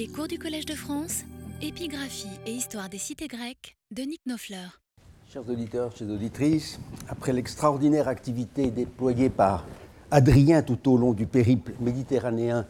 [0.00, 1.24] Les cours du Collège de France,
[1.60, 4.80] épigraphie et histoire des cités grecques de Nick Nofleur.
[5.30, 9.66] Chers auditeurs, chères auditrices, après l'extraordinaire activité déployée par
[10.10, 12.64] Adrien tout au long du périple méditerranéen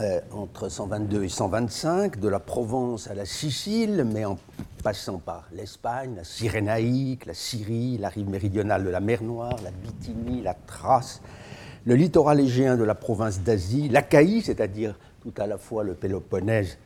[0.00, 4.38] euh, entre 122 et 125, de la Provence à la Sicile, mais en
[4.82, 9.70] passant par l'Espagne, la Cyrénaïque, la Syrie, la rive méridionale de la mer Noire, la
[9.70, 11.20] Bithynie, la Thrace,
[11.84, 16.78] le littoral égéen de la province d'Asie, l'Achaïe, c'est-à-dire tout à la fois le Péloponnèse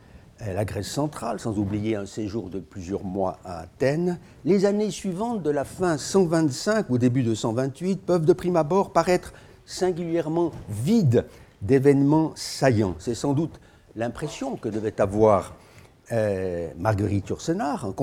[0.46, 4.90] et la Grèce centrale, sans oublier un séjour de plusieurs mois à Athènes, les années
[4.90, 9.32] suivantes de la fin 125 au début de 128 peuvent de prime abord paraître
[9.64, 11.24] singulièrement vides
[11.62, 12.94] d'événements saillants.
[12.98, 13.58] C'est sans doute
[13.94, 15.56] l'impression que devait avoir
[16.12, 17.94] euh, Marguerite Yourcenar en,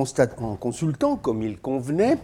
[0.44, 2.18] en, consultant, comme il convenait,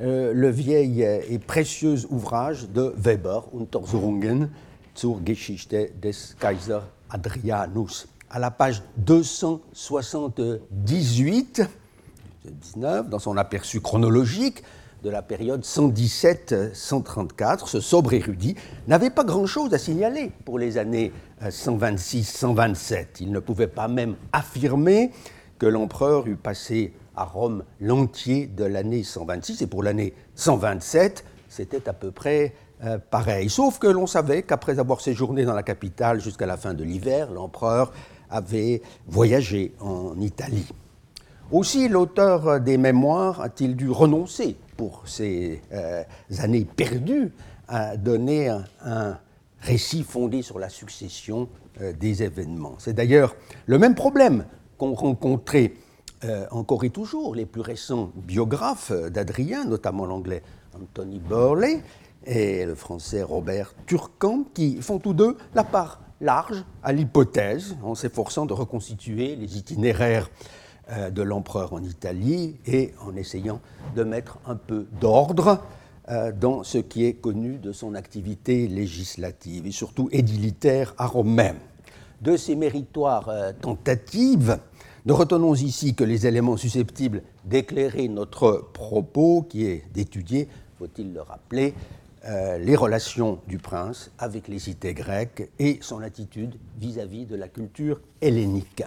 [0.00, 4.50] euh, le vieil et précieux ouvrage de Weber, Untersuchungen
[4.96, 6.80] zur Geschichte des Kaiser
[7.10, 8.08] Adrianus.
[8.30, 11.62] À la page 278,
[12.44, 14.62] 19, dans son aperçu chronologique
[15.02, 18.54] de la période 117-134, ce sobre érudit
[18.86, 23.06] n'avait pas grand-chose à signaler pour les années 126-127.
[23.20, 25.12] Il ne pouvait pas même affirmer
[25.58, 31.88] que l'empereur eût passé à Rome l'entier de l'année 126, et pour l'année 127, c'était
[31.88, 33.50] à peu près euh, pareil.
[33.50, 37.32] Sauf que l'on savait qu'après avoir séjourné dans la capitale jusqu'à la fin de l'hiver,
[37.32, 37.92] l'empereur
[38.30, 40.66] avait voyagé en Italie.
[41.50, 46.04] Aussi, l'auteur des mémoires a-t-il dû renoncer pour ces euh,
[46.38, 47.32] années perdues
[47.66, 49.18] à donner un,
[49.60, 51.48] récit fondé sur la succession
[51.80, 52.76] euh, des événements.
[52.78, 53.34] C'est d'ailleurs
[53.66, 54.44] le même problème
[54.76, 55.74] qu'ont rencontré
[56.50, 60.42] encore et toujours les plus récents biographes d'Adrien, notamment l'anglais
[60.74, 61.80] Anthony Burley,
[62.26, 67.94] et le français Robert Turcan, qui font tous deux la part large à l'hypothèse, en
[67.94, 70.30] s'efforçant de reconstituer les itinéraires
[70.90, 73.60] euh, de l'empereur en Italie et en essayant
[73.94, 75.62] de mettre un peu d'ordre
[76.08, 81.34] euh, dans ce qui est connu de son activité législative et surtout édilitaire à Rome
[81.34, 81.58] même.
[82.22, 84.58] De ces méritoires euh, tentatives,
[85.04, 90.48] ne retenons ici que les éléments susceptibles d'éclairer notre propos, qui est d'étudier,
[90.78, 91.74] faut-il le rappeler,
[92.28, 97.48] euh, les relations du prince avec les cités grecques et son attitude vis-à-vis de la
[97.48, 98.82] culture hellénique.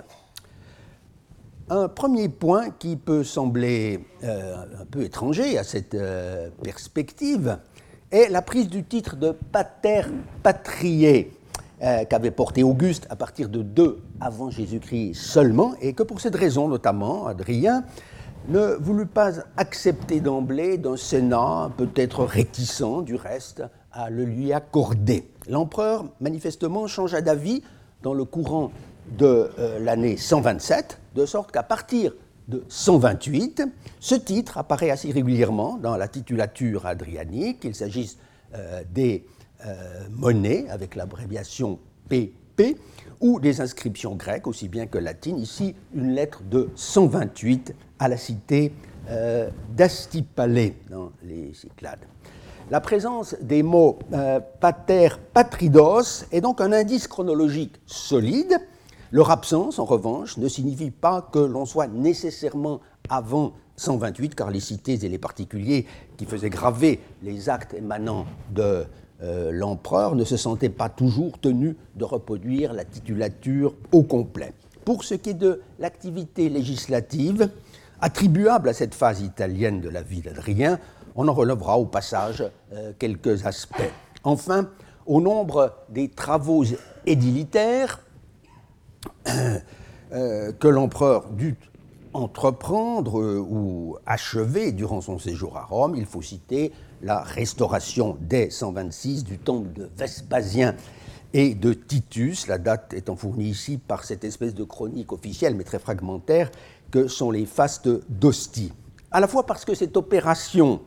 [1.68, 7.58] Un premier point qui peut sembler euh, un peu étranger à cette euh, perspective
[8.12, 10.04] est la prise du titre de pater
[10.44, 11.32] patrié
[12.12, 16.68] qu'avait porté Auguste à partir de 2 avant Jésus-Christ seulement, et que pour cette raison
[16.68, 17.84] notamment, Adrien
[18.48, 25.30] ne voulut pas accepter d'emblée d'un Sénat peut-être réticent du reste à le lui accorder.
[25.48, 27.62] L'empereur manifestement changea d'avis
[28.02, 28.72] dans le courant
[29.18, 32.14] de euh, l'année 127, de sorte qu'à partir
[32.48, 33.64] de 128,
[34.00, 38.18] ce titre apparaît assez régulièrement dans la titulature adrianique, qu'il s'agisse
[38.56, 39.26] euh, des
[39.66, 39.76] euh,
[40.10, 41.80] monnaies avec l'abréviation
[42.10, 42.78] PP
[43.22, 45.38] ou des inscriptions grecques aussi bien que latines.
[45.38, 48.74] Ici, une lettre de 128 à la cité
[49.10, 52.06] euh, d'Astipalée dans les Cyclades.
[52.70, 58.58] La présence des mots euh, pater patridos est donc un indice chronologique solide.
[59.12, 62.80] Leur absence, en revanche, ne signifie pas que l'on soit nécessairement
[63.10, 68.86] avant 128, car les cités et les particuliers qui faisaient graver les actes émanant de
[69.24, 74.54] euh, l'empereur ne se sentait pas toujours tenu de reproduire la titulature au complet.
[74.84, 77.50] Pour ce qui est de l'activité législative,
[78.00, 80.80] attribuable à cette phase italienne de la vie d'Adrien,
[81.16, 82.44] on en relèvera au passage
[82.74, 83.92] euh, quelques aspects.
[84.24, 84.70] Enfin,
[85.06, 86.64] au nombre des travaux
[87.06, 88.00] édilitaires
[90.14, 91.58] euh, que l'empereur dut
[92.14, 96.74] entreprendre ou achever durant son séjour à Rome, il faut citer
[97.04, 100.76] la restauration dès 126 du temple de Vespasien
[101.34, 105.64] et de Titus, la date étant fournie ici par cette espèce de chronique officielle mais
[105.64, 106.52] très fragmentaire
[106.92, 108.74] que sont les fastes d'Hostie.
[109.12, 110.82] À la fois parce que cette opération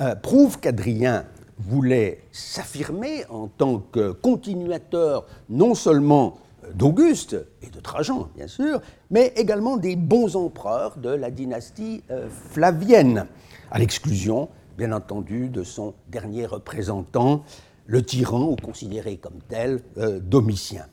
[0.00, 1.26] euh, prouve qu'Adrien
[1.58, 6.38] voulait s'affirmer en tant que continuateur non seulement
[6.74, 8.80] d'Auguste et de Trajan, bien sûr,
[9.10, 13.26] mais également des bons empereurs de la dynastie euh, flavienne,
[13.70, 17.44] à l'exclusion bien entendu, de son dernier représentant,
[17.86, 20.86] le tyran, ou considéré comme tel, euh, Domitien.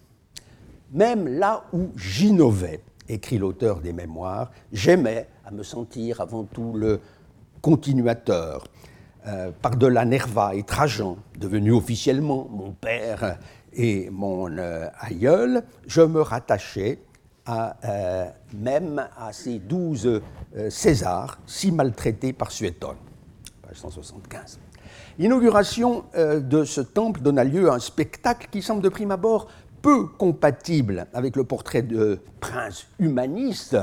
[0.92, 7.00] Même là où j'innovais, écrit l'auteur des mémoires, j'aimais à me sentir avant tout le
[7.62, 8.66] continuateur.
[9.28, 13.38] Euh, par-delà Nerva et Trajan, devenus officiellement mon père
[13.72, 17.00] et mon euh, aïeul, je me rattachais
[17.46, 17.76] à,
[18.54, 20.22] même à ces douze
[20.70, 22.98] Césars si maltraités par Suétone.
[23.72, 24.60] Page 175.
[25.18, 29.48] L'inauguration de ce temple donna lieu à un spectacle qui semble de prime abord
[29.82, 33.78] peu compatible avec le portrait de prince humaniste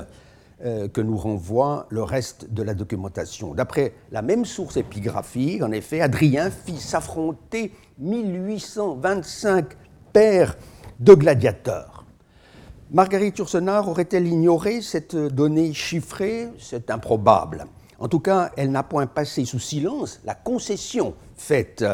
[0.64, 3.55] euh, que nous renvoie le reste de la documentation.
[3.55, 9.67] D'après la même source épigraphique, en effet, Adrien fit s'affronter 1825
[10.12, 10.56] paires
[11.00, 12.05] de gladiateurs.
[12.90, 16.49] Marguerite Yourcenar aurait-elle ignoré cette donnée chiffrée?
[16.58, 17.67] C'est improbable.
[17.99, 21.85] En tout cas, elle n'a point passé sous silence la concession faite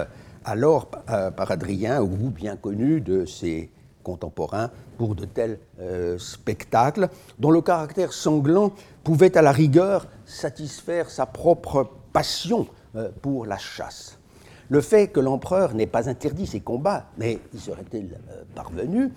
[0.45, 3.71] alors euh, par Adrien au goût bien connu de ses
[4.03, 7.09] contemporains pour de tels euh, spectacles,
[7.39, 8.73] dont le caractère sanglant
[9.03, 14.19] pouvait à la rigueur satisfaire sa propre passion euh, pour la chasse.
[14.69, 19.11] Le fait que l'empereur n'ait pas interdit ces combats, mais y serait-il euh, parvenu,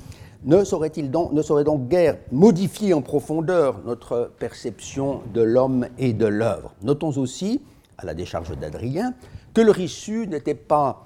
[0.48, 6.26] ne saurait-il donc, saurait donc guère modifier en profondeur notre perception de l'homme et de
[6.26, 6.74] l'œuvre?
[6.82, 7.62] Notons aussi,
[7.98, 9.14] à la décharge d'Adrien,
[9.54, 11.04] que le rissu n'était pas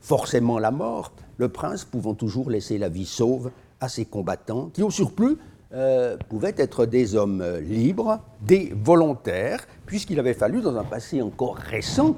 [0.00, 3.50] forcément la mort, le prince pouvant toujours laisser la vie sauve
[3.80, 5.38] à ses combattants, qui au surplus
[5.72, 11.56] euh, pouvaient être des hommes libres, des volontaires, puisqu'il avait fallu, dans un passé encore
[11.56, 12.16] récent,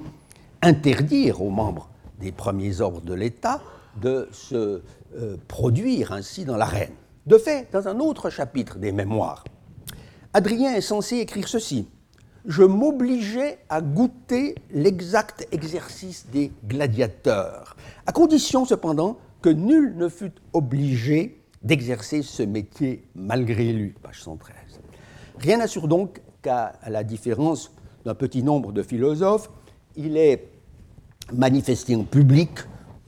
[0.60, 1.88] interdire aux membres
[2.20, 3.60] des premiers ordres de l'État
[4.00, 4.82] de se
[5.16, 6.92] euh, produire ainsi dans l'arène.
[7.26, 9.44] De fait, dans un autre chapitre des Mémoires,
[10.32, 11.88] Adrien est censé écrire ceci.
[12.44, 17.76] Je m'obligeais à goûter l'exact exercice des gladiateurs,
[18.06, 23.94] à condition cependant que nul ne fût obligé d'exercer ce métier malgré lui.
[24.02, 24.54] Page 113.
[25.38, 27.72] Rien n'assure donc qu'à la différence
[28.04, 29.50] d'un petit nombre de philosophes,
[29.96, 30.48] il est
[31.32, 32.50] manifesté en public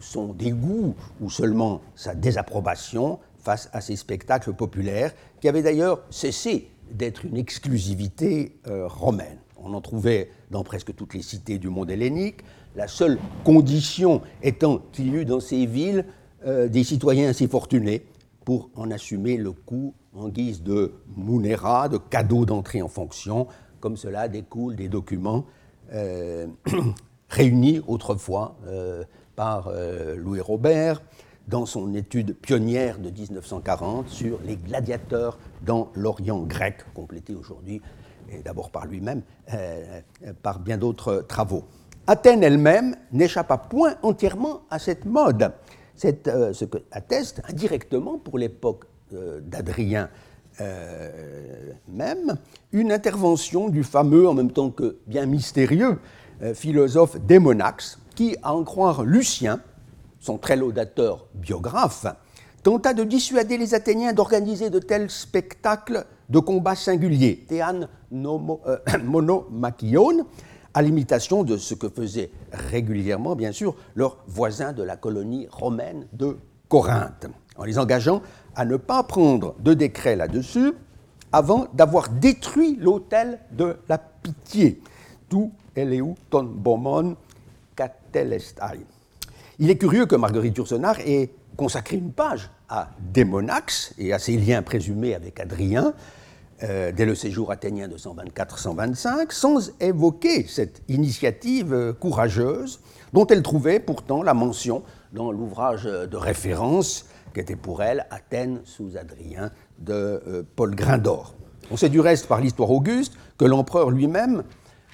[0.07, 6.69] son dégoût ou seulement sa désapprobation face à ces spectacles populaires, qui avaient d'ailleurs cessé
[6.91, 9.39] d'être une exclusivité euh, romaine.
[9.57, 12.41] On en trouvait dans presque toutes les cités du monde hellénique,
[12.77, 16.05] la seule condition étant qu'il y eût dans ces villes
[16.45, 18.05] euh, des citoyens assez fortunés
[18.45, 23.49] pour en assumer le coût en guise de munera, de cadeau d'entrée en fonction,
[23.81, 25.47] comme cela découle des documents
[25.93, 26.47] euh,
[27.29, 28.57] réunis autrefois
[29.37, 29.71] par
[30.17, 31.03] Louis Robert
[31.47, 37.81] dans son étude pionnière de 1940 sur les gladiateurs dans l'Orient grec, complétée aujourd'hui,
[38.33, 39.23] et d'abord par lui-même,
[40.43, 41.65] par bien d'autres travaux.
[42.09, 45.53] Athènes elle-même n'échappa point entièrement à cette mode.
[45.97, 50.09] C'est euh, ce que atteste indirectement pour l'époque euh, d'Adrien
[50.61, 52.37] euh, même
[52.73, 55.99] une intervention du fameux, en même temps que bien mystérieux,
[56.55, 59.61] philosophe Démonax, qui, à en croire Lucien,
[60.19, 62.07] son très laudateur biographe,
[62.65, 67.83] tenta de dissuader les Athéniens d'organiser de tels spectacles de combats singuliers, théan
[69.05, 70.27] monomachion,
[70.75, 76.07] à l'imitation de ce que faisaient régulièrement, bien sûr, leurs voisins de la colonie romaine
[76.13, 76.37] de
[76.69, 77.27] Corinthe,
[77.57, 78.21] en les engageant
[78.57, 80.73] à ne pas prendre de décret là-dessus
[81.33, 84.81] avant d'avoir détruit l'autel de la pitié,
[85.29, 87.17] tout eleu ton bomon
[89.59, 94.37] Il est curieux que Marguerite Yourcenar ait consacré une page à Démonax et à ses
[94.37, 95.95] liens présumés avec Adrien,
[96.63, 102.81] euh, dès le séjour athénien de 124-125, sans évoquer cette initiative euh, courageuse
[103.13, 108.97] dont elle trouvait pourtant la mention dans l'ouvrage de référence qu'était pour elle Athènes sous
[108.97, 111.35] Adrien de euh, Paul Grindor.
[111.71, 114.43] On sait du reste par l'histoire auguste que l'empereur lui-même,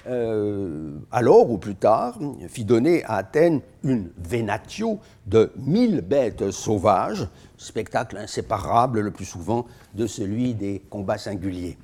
[0.05, 8.17] alors ou plus tard, fit donner à Athènes une vénatio de mille bêtes sauvages, spectacle
[8.17, 11.77] inséparable le plus souvent de celui des combats singuliers.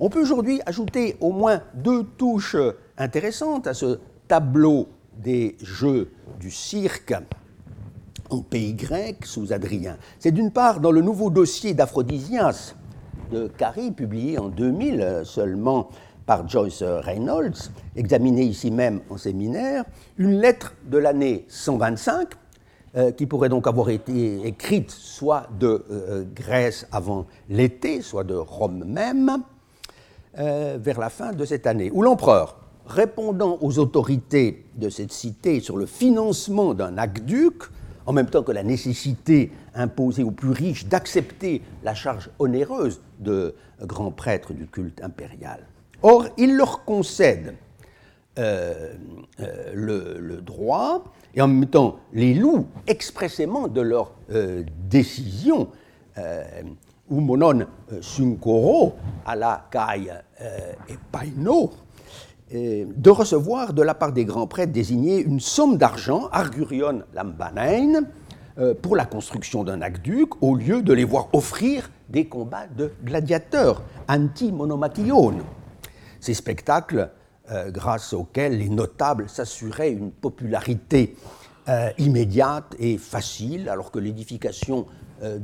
[0.00, 2.56] On peut aujourd'hui ajouter au moins deux touches
[2.98, 7.14] intéressantes à ce tableau des jeux du cirque
[8.28, 9.96] en pays grec sous Adrien.
[10.18, 12.74] C'est d'une part dans le nouveau dossier d'Aphrodisias
[13.30, 15.88] de Carrie, publié en 2000 seulement
[16.26, 19.84] par Joyce Reynolds, examiné ici même en séminaire,
[20.18, 22.28] une lettre de l'année 125
[22.96, 28.34] euh, qui pourrait donc avoir été écrite soit de euh, Grèce avant l'été, soit de
[28.34, 29.42] Rome même,
[30.38, 35.60] euh, vers la fin de cette année, où l'empereur, répondant aux autorités de cette cité
[35.60, 37.64] sur le financement d'un aqueduc,
[38.06, 43.54] en même temps que la nécessité imposée aux plus riches d'accepter la charge onéreuse de
[43.82, 45.66] grands prêtres du culte impérial.
[46.02, 47.54] Or, il leur concède
[48.36, 55.68] le, droit et en même temps les loups expressément de leur euh, décision.
[56.18, 56.44] Euh,
[57.08, 57.66] monon
[58.00, 60.12] sunkoro à la caille
[60.88, 61.70] et paino,
[62.52, 68.06] de recevoir de la part des grands prêtres désignés une somme d'argent, argurion lambanein,
[68.82, 73.82] pour la construction d'un aqueduc, au lieu de les voir offrir des combats de gladiateurs,
[74.08, 75.42] anti-monomachiones.
[76.20, 77.10] Ces spectacles,
[77.50, 81.14] euh, grâce auxquels les notables s'assuraient une popularité
[81.68, 84.86] euh, immédiate et facile, alors que l'édification
[85.22, 85.38] euh,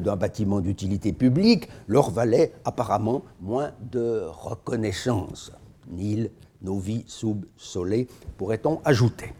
[0.00, 5.52] d'un bâtiment d'utilité publique leur valait apparemment moins de reconnaissance.
[5.88, 6.30] Nil,
[6.62, 8.06] novi, sub, sole,
[8.36, 9.32] pourrait-on ajouter.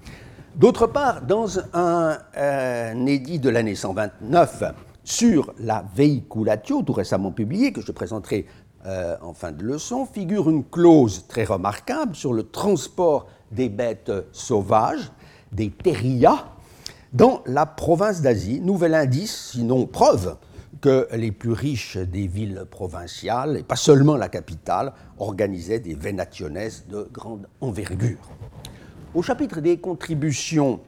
[0.54, 4.62] D'autre part, dans un, un édit de l'année 129
[5.04, 8.46] sur la veiculatio, tout récemment publié, que je présenterai
[8.86, 14.12] euh, en fin de leçon, figure une clause très remarquable sur le transport des bêtes
[14.30, 15.10] sauvages,
[15.50, 16.44] des terrias,
[17.12, 20.36] dans la province d'Asie, nouvel indice, sinon preuve,
[20.80, 26.70] que les plus riches des villes provinciales, et pas seulement la capitale, organisaient des venationes
[26.88, 28.30] de grande envergure.
[29.14, 30.78] Au chapitre des contributions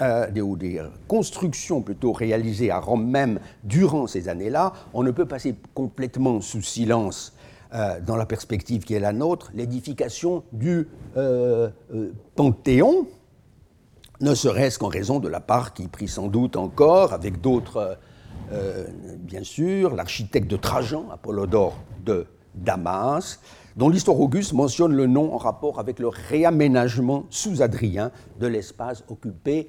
[0.00, 5.26] euh, ou des constructions plutôt réalisées à Rome même durant ces années-là, on ne peut
[5.26, 7.34] passer complètement sous silence
[7.74, 13.06] euh, dans la perspective qui est la nôtre, l'édification du euh, euh, Panthéon,
[14.20, 17.98] ne serait-ce qu'en raison de la part qui prit sans doute encore, avec d'autres,
[19.18, 23.40] bien sûr, l'architecte de Trajan, Apollodore de Damas,
[23.76, 29.02] dont l'histoire auguste mentionne le nom en rapport avec le réaménagement sous Adrien de l'espace
[29.08, 29.68] occupé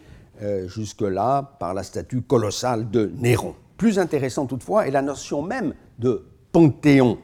[0.68, 3.56] jusque-là par la statue colossale de Néron.
[3.78, 7.18] Plus intéressant toutefois est la notion même de panthéon,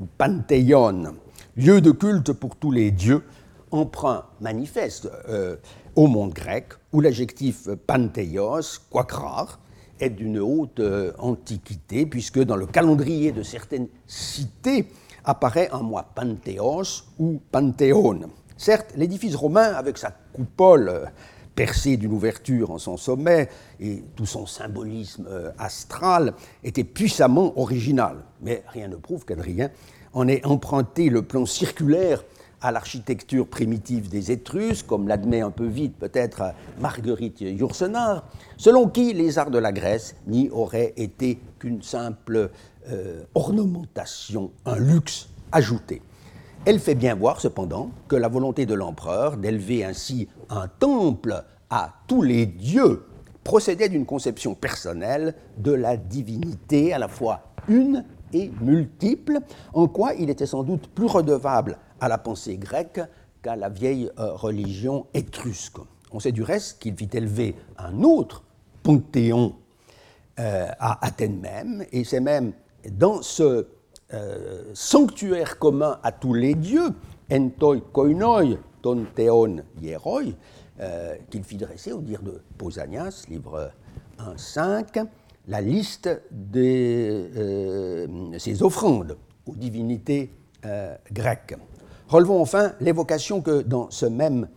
[0.00, 1.14] ou panthéon,
[1.56, 3.22] lieu de culte pour tous les dieux,
[3.70, 5.56] emprunt manifeste euh,
[5.96, 9.60] au monde grec, où l'adjectif panthéos, quoique rare,
[10.00, 14.88] est d'une haute euh, antiquité, puisque dans le calendrier de certaines cités
[15.24, 18.20] apparaît un mois panthéos ou panthéon.
[18.56, 21.04] Certes, l'édifice romain, avec sa coupole euh,
[21.54, 23.48] percée d'une ouverture en son sommet
[23.80, 28.24] et tout son symbolisme euh, astral était puissamment original.
[28.42, 29.70] Mais rien ne prouve qu'Adrien
[30.12, 32.24] en ait emprunté le plan circulaire
[32.60, 38.24] à l'architecture primitive des Étrusques, comme l'admet un peu vite peut-être Marguerite Yourcenar,
[38.56, 42.50] selon qui les arts de la Grèce n'y auraient été qu'une simple
[42.90, 46.00] euh, ornementation, un luxe ajouté.
[46.66, 51.92] Elle fait bien voir cependant que la volonté de l'empereur d'élever ainsi un temple à
[52.06, 53.04] tous les dieux
[53.42, 59.40] procédait d'une conception personnelle de la divinité à la fois une et multiple,
[59.74, 63.00] en quoi il était sans doute plus redevable à la pensée grecque
[63.42, 65.76] qu'à la vieille euh, religion étrusque.
[66.12, 68.42] On sait du reste qu'il fit élever un autre
[68.82, 69.54] panthéon
[70.40, 72.54] euh, à Athènes même, et c'est même
[72.90, 73.66] dans ce
[74.14, 76.90] euh, sanctuaire commun à tous les dieux,
[77.32, 78.44] entoi koinoi
[78.80, 80.22] ton theon hieroi,
[80.80, 83.72] euh, qu'il fit dresser au dire de Pausanias, livre
[84.18, 85.06] 1.5,
[85.48, 89.16] la liste de euh, ses offrandes
[89.46, 90.30] aux divinités
[91.12, 91.56] grecques.
[92.08, 94.48] Relevons enfin l'évocation que dans ce même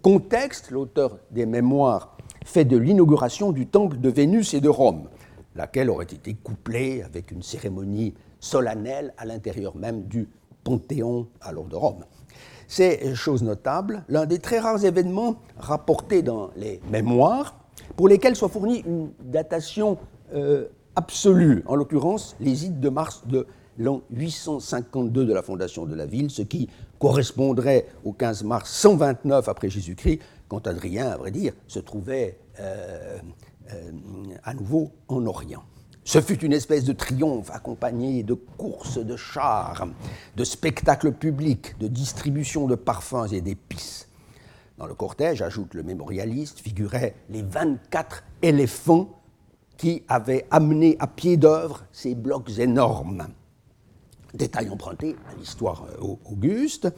[0.00, 2.16] contexte, l'auteur des mémoires
[2.46, 5.08] fait de l'inauguration du temple de Vénus et de Rome,
[5.54, 10.28] laquelle aurait été couplée avec une cérémonie solennel à l'intérieur même du
[10.64, 12.04] Panthéon alors de Rome.
[12.68, 17.56] C'est, chose notable, l'un des très rares événements rapportés dans les mémoires
[17.96, 19.98] pour lesquels soit fournie une datation
[20.34, 23.46] euh, absolue, en l'occurrence les ides de mars de
[23.78, 26.68] l'an 852 de la fondation de la ville, ce qui
[26.98, 33.18] correspondrait au 15 mars 129 après Jésus-Christ, quand Adrien, à vrai dire, se trouvait euh,
[33.72, 33.90] euh,
[34.44, 35.62] à nouveau en Orient.
[36.04, 39.86] Ce fut une espèce de triomphe accompagné de courses de chars,
[40.36, 44.08] de spectacles publics, de distribution de parfums et d'épices.
[44.78, 49.20] Dans le cortège, ajoute le mémorialiste, figuraient les 24 éléphants
[49.76, 53.28] qui avaient amené à pied d'œuvre ces blocs énormes.
[54.34, 56.88] Détail emprunté à l'histoire euh, auguste,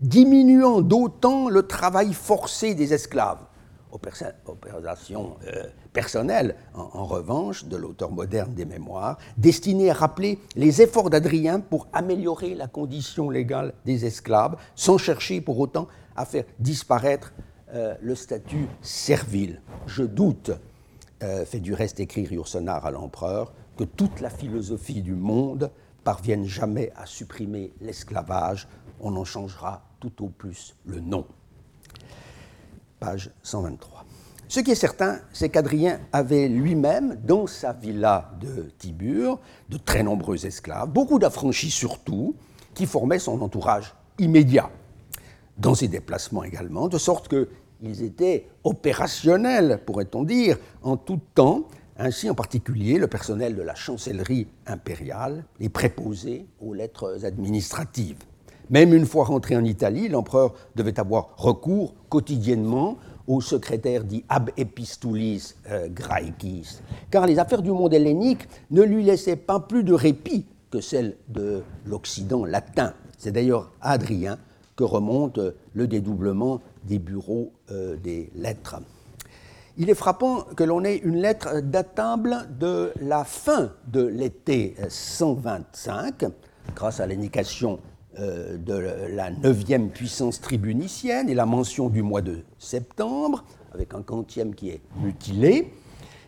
[0.00, 3.46] diminuant d'autant le travail forcé des esclaves
[3.92, 11.10] opération euh, personnelle, en, revanche, de l'auteur moderne des mémoires, destinée à rappeler les efforts
[11.10, 17.32] d'Adrien pour améliorer la condition légale des esclaves, sans chercher pour autant à faire disparaître
[17.74, 19.60] euh, le statut servile.
[19.86, 20.50] Je doute,
[21.22, 25.70] euh, fait du reste écrire Yourcenar à l'empereur, que toute la philosophie du monde
[26.04, 28.68] parvienne jamais à supprimer l'esclavage,
[29.00, 31.26] on en changera tout au plus le nom
[33.02, 34.04] page 123.
[34.46, 40.04] Ce qui est certain, c'est qu'Adrien avait lui-même, dans sa villa de Tibur, de très
[40.04, 42.36] nombreux esclaves, beaucoup d'affranchis surtout,
[42.74, 44.70] qui formaient son entourage immédiat.
[45.58, 51.64] Dans ses déplacements également, de sorte qu'ils étaient opérationnels, pourrait-on dire, en tout temps,
[51.96, 58.22] ainsi en particulier le personnel de la chancellerie impériale, les préposés aux lettres administratives.
[58.70, 64.50] Même une fois rentré en Italie, l'empereur devait avoir recours quotidiennement au secrétaire dit ab
[64.56, 69.92] epistulis euh, graecis, car les affaires du monde hellénique ne lui laissaient pas plus de
[69.92, 72.94] répit que celles de l'Occident latin.
[73.18, 74.38] C'est d'ailleurs Adrien
[74.74, 75.38] que remonte
[75.74, 78.76] le dédoublement des bureaux euh, des lettres.
[79.78, 86.24] Il est frappant que l'on ait une lettre datable de la fin de l'été 125,
[86.74, 87.78] grâce à l'indication
[88.18, 88.74] euh, de
[89.14, 93.42] la neuvième puissance tribunicienne et la mention du mois de septembre,
[93.72, 95.72] avec un quantième qui est mutilé,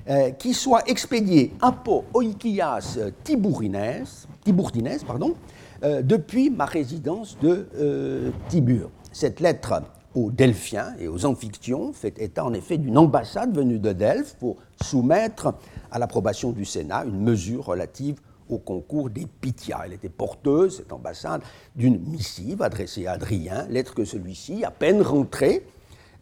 [0.08, 4.04] euh, qui soit expédié apo oikias tiburines,
[4.44, 5.34] tiburtines, pardon,
[5.82, 8.90] euh, depuis ma résidence de Tibur.
[9.12, 9.82] Cette lettre
[10.14, 14.56] aux Delphiens et aux Amphictyons fait état en effet d'une ambassade venue de Delphes pour
[14.82, 15.52] soumettre
[15.90, 18.16] à l'approbation du Sénat une mesure relative
[18.48, 19.82] au concours des Pythia.
[19.84, 21.42] Elle était porteuse, cette ambassade,
[21.74, 25.66] d'une missive adressée à Adrien, lettre que celui-ci, à peine rentré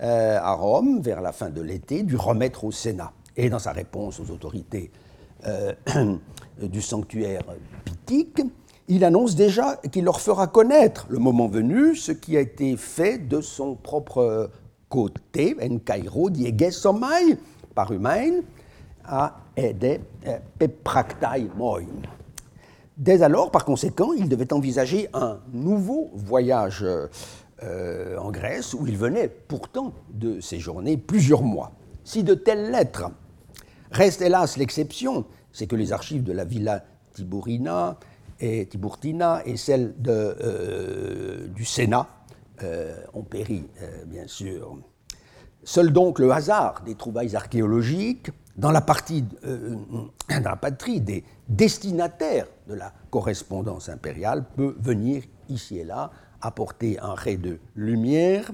[0.02, 3.12] euh, à Rome vers la fin de l'été, dut remettre au Sénat.
[3.36, 4.90] Et dans sa réponse aux autorités
[5.46, 5.72] euh,
[6.62, 7.42] du sanctuaire
[7.84, 8.42] pythique,
[8.88, 13.18] il annonce déjà qu'il leur fera connaître, le moment venu, ce qui a été fait
[13.18, 14.50] de son propre
[14.88, 17.38] côté, en Cairo, diegesomai,
[17.74, 18.42] par humain,
[19.04, 20.00] à aider
[20.58, 21.84] Pepractai Moin.
[22.96, 26.84] Dès alors, par conséquent, il devait envisager un nouveau voyage
[27.64, 31.70] euh, en Grèce où il venait pourtant de séjourner plusieurs mois.
[32.02, 33.10] Si de telles lettres
[33.92, 37.98] restent hélas l'exception, c'est que les archives de la villa Tiburina
[38.40, 42.08] et Tiburtina et celles euh, du Sénat
[42.64, 43.64] euh, ont péri,
[44.06, 44.78] bien sûr.
[45.62, 49.76] Seul donc le hasard des trouvailles archéologiques dans la, partie, euh,
[50.28, 56.10] dans la patrie des destinataires de la correspondance impériale peut venir ici et là
[56.40, 58.50] apporter un ray de lumière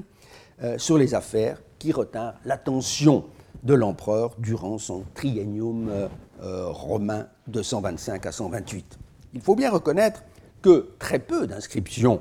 [0.62, 3.24] euh, sur les affaires qui retinrent l'attention
[3.62, 8.98] de l'empereur durant son triennium euh, romain de 125 à 128.
[9.34, 10.22] Il faut bien reconnaître
[10.62, 12.20] que très peu d'inscriptions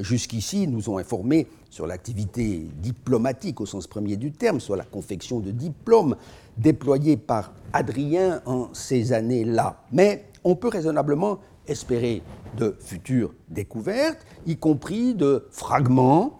[0.00, 5.40] jusqu'ici nous ont informés sur l'activité diplomatique au sens premier du terme, soit la confection
[5.40, 6.16] de diplômes
[6.56, 9.84] déployés par Adrien en ces années-là.
[9.92, 12.22] Mais on peut raisonnablement espérer
[12.56, 16.38] de futures découvertes, y compris de fragments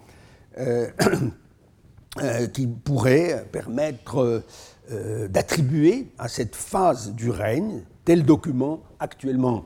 [0.59, 0.89] euh,
[2.23, 4.43] euh, qui pourraient permettre
[4.91, 9.65] euh, d'attribuer à cette phase du règne tel document actuellement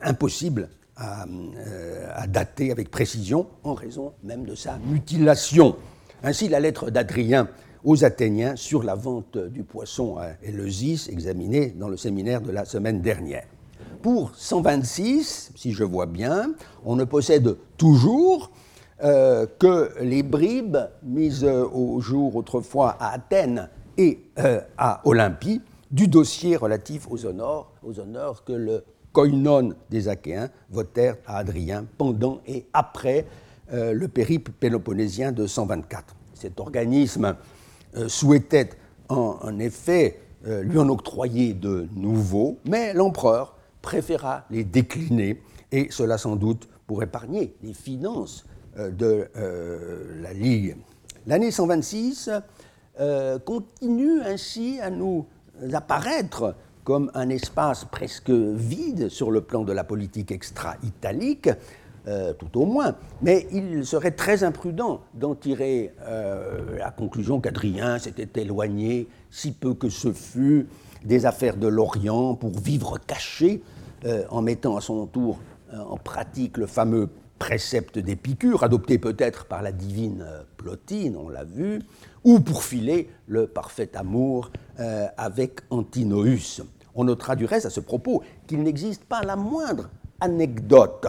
[0.00, 0.68] impossible
[1.00, 5.76] euh, à, dater avec précision en raison même de sa mutilation.
[6.22, 7.48] Ainsi, la lettre d'Adrien
[7.84, 12.66] aux Athéniens sur la vente du poisson à Éleusis, examinée dans le séminaire de la
[12.66, 13.44] semaine dernière.
[14.02, 16.52] Pour 126, si je vois bien,
[16.84, 18.50] on ne possède toujours
[19.02, 26.08] euh, que les bribes mises au jour autrefois à Athènes et euh, à Olympie du
[26.08, 32.40] dossier relatif aux honneurs, aux honneurs que le koinon des Achéens votèrent à Adrien pendant
[32.46, 33.26] et après
[33.72, 36.16] euh, le périple péloponnésien de 124.
[36.34, 37.36] Cet organisme
[37.96, 38.70] euh, souhaitait
[39.08, 45.42] en, effet euh, lui en octroyer de nouveaux, mais l'empereur préféra les décliner,
[45.72, 48.44] et cela sans doute pour épargner les finances
[48.76, 49.28] de
[50.22, 50.76] la Ligue.
[51.26, 52.30] L'année 126
[53.44, 55.26] continue ainsi à nous
[55.72, 56.54] apparaître
[56.90, 61.48] comme un espace presque vide sur le plan de la politique extra-italique,
[62.08, 68.00] euh, tout au moins, mais il serait très imprudent d'en tirer euh, la conclusion qu'Adrien
[68.00, 70.66] s'était éloigné, si peu que ce fût,
[71.04, 73.62] des affaires de l'Orient pour vivre caché,
[74.04, 75.38] euh, en mettant à son tour
[75.72, 80.26] en pratique le fameux précepte d'Épicure, adopté peut-être par la divine
[80.56, 81.82] Plotine, on l'a vu,
[82.24, 84.50] ou pour filer le parfait amour
[85.16, 86.62] avec Antinoüs.
[86.94, 91.06] On notera du reste à ce propos qu'il n'existe pas la moindre anecdote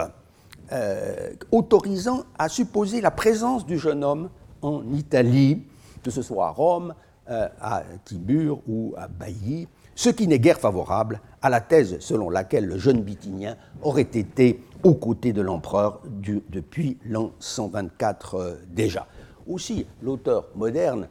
[0.72, 4.30] euh, autorisant à supposer la présence du jeune homme
[4.62, 5.62] en Italie,
[6.02, 6.94] que ce soit à Rome,
[7.30, 12.30] euh, à Tibur ou à Bailly, ce qui n'est guère favorable à la thèse selon
[12.30, 19.06] laquelle le jeune Bithynien aurait été aux côtés de l'empereur depuis l'an 124 déjà.
[19.46, 21.08] Aussi, l'auteur moderne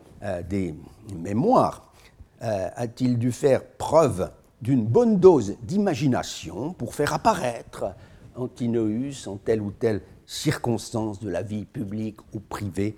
[0.49, 0.73] des
[1.15, 1.93] mémoires,
[2.41, 7.95] a-t-il dû faire preuve d'une bonne dose d'imagination pour faire apparaître
[8.35, 12.95] Antinoüs en telle ou telle circonstance de la vie publique ou privée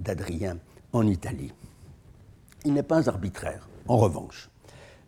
[0.00, 0.58] d'Adrien
[0.92, 1.52] en Italie.
[2.64, 4.50] Il n'est pas arbitraire, en revanche,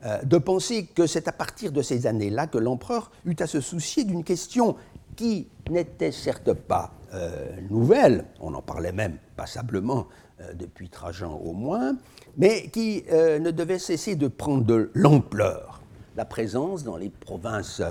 [0.04, 3.61] euh, de penser que c'est à partir de ces années-là que l'empereur eut à se
[3.61, 4.76] soucier d'une question
[5.16, 10.07] qui n'était certes pas euh, nouvelle, on en parlait même passablement
[10.40, 11.96] euh, depuis Trajan au moins,
[12.37, 15.81] mais qui ne devait cesser de prendre de l'ampleur,
[16.17, 17.83] la présence dans les provinces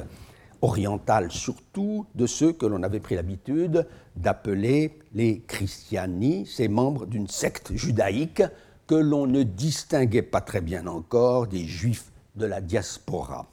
[0.61, 7.27] orientales surtout de ceux que l'on avait pris l'habitude d'appeler les christiani, ces membres d'une
[7.27, 8.43] secte judaïque
[8.87, 13.47] que l'on ne distinguait pas très bien encore des juifs de la diaspora.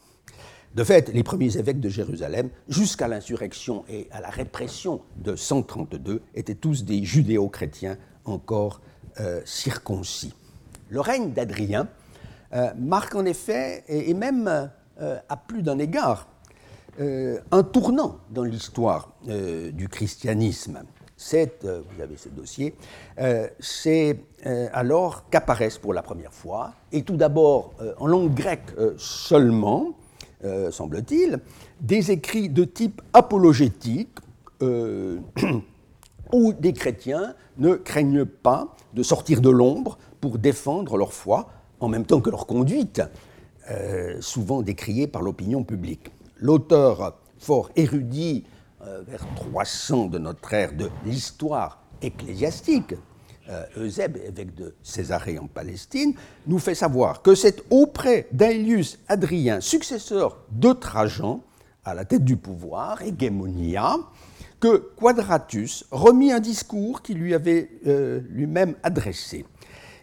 [0.74, 6.20] De fait, les premiers évêques de Jérusalem, jusqu'à l'insurrection et à la répression de 132,
[6.34, 8.80] étaient tous des judéo-chrétiens encore
[9.20, 10.34] euh, circoncis.
[10.94, 11.88] Le règne d'Adrien
[12.54, 16.28] euh, marque en effet, et, même euh, à plus d'un égard,
[17.00, 20.84] un tournant dans l'histoire du christianisme.
[21.32, 22.74] Euh, vous avez ce dossier,
[23.18, 28.72] euh, c'est euh, alors qu'apparaissent pour la première fois, et tout d'abord en langue grecque
[28.98, 29.94] seulement,
[30.70, 31.38] semble-t-il,
[31.80, 34.18] des écrits de type apologétique,
[34.60, 41.88] où des chrétiens ne craignent pas de sortir de l'ombre pour défendre leur foi, en
[41.88, 43.02] même temps que leur conduite,
[44.20, 46.10] souvent décriée par l'opinion publique.
[46.38, 48.44] L'auteur fort érudit
[48.86, 52.94] euh, vers 300 de notre ère de l'histoire ecclésiastique,
[53.50, 56.14] euh, Eusèbe, évêque de Césarée en Palestine,
[56.46, 61.42] nous fait savoir que c'est auprès d'Aelius Adrien, successeur de Trajan,
[61.84, 63.96] à la tête du pouvoir, hégémonia,
[64.58, 69.44] que Quadratus remit un discours qu'il lui avait euh, lui-même adressé.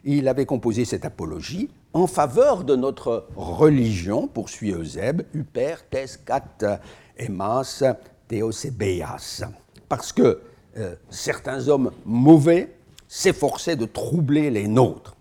[0.04, 6.82] Il avait composé cette apologie en faveur de notre religion, poursuit Eusèbe, Uper tes cat
[7.18, 7.84] emas
[8.28, 9.44] Théosébéas,
[9.90, 10.40] parce que
[10.78, 12.74] euh, certains hommes mauvais
[13.08, 15.16] s'efforçaient de troubler les nôtres.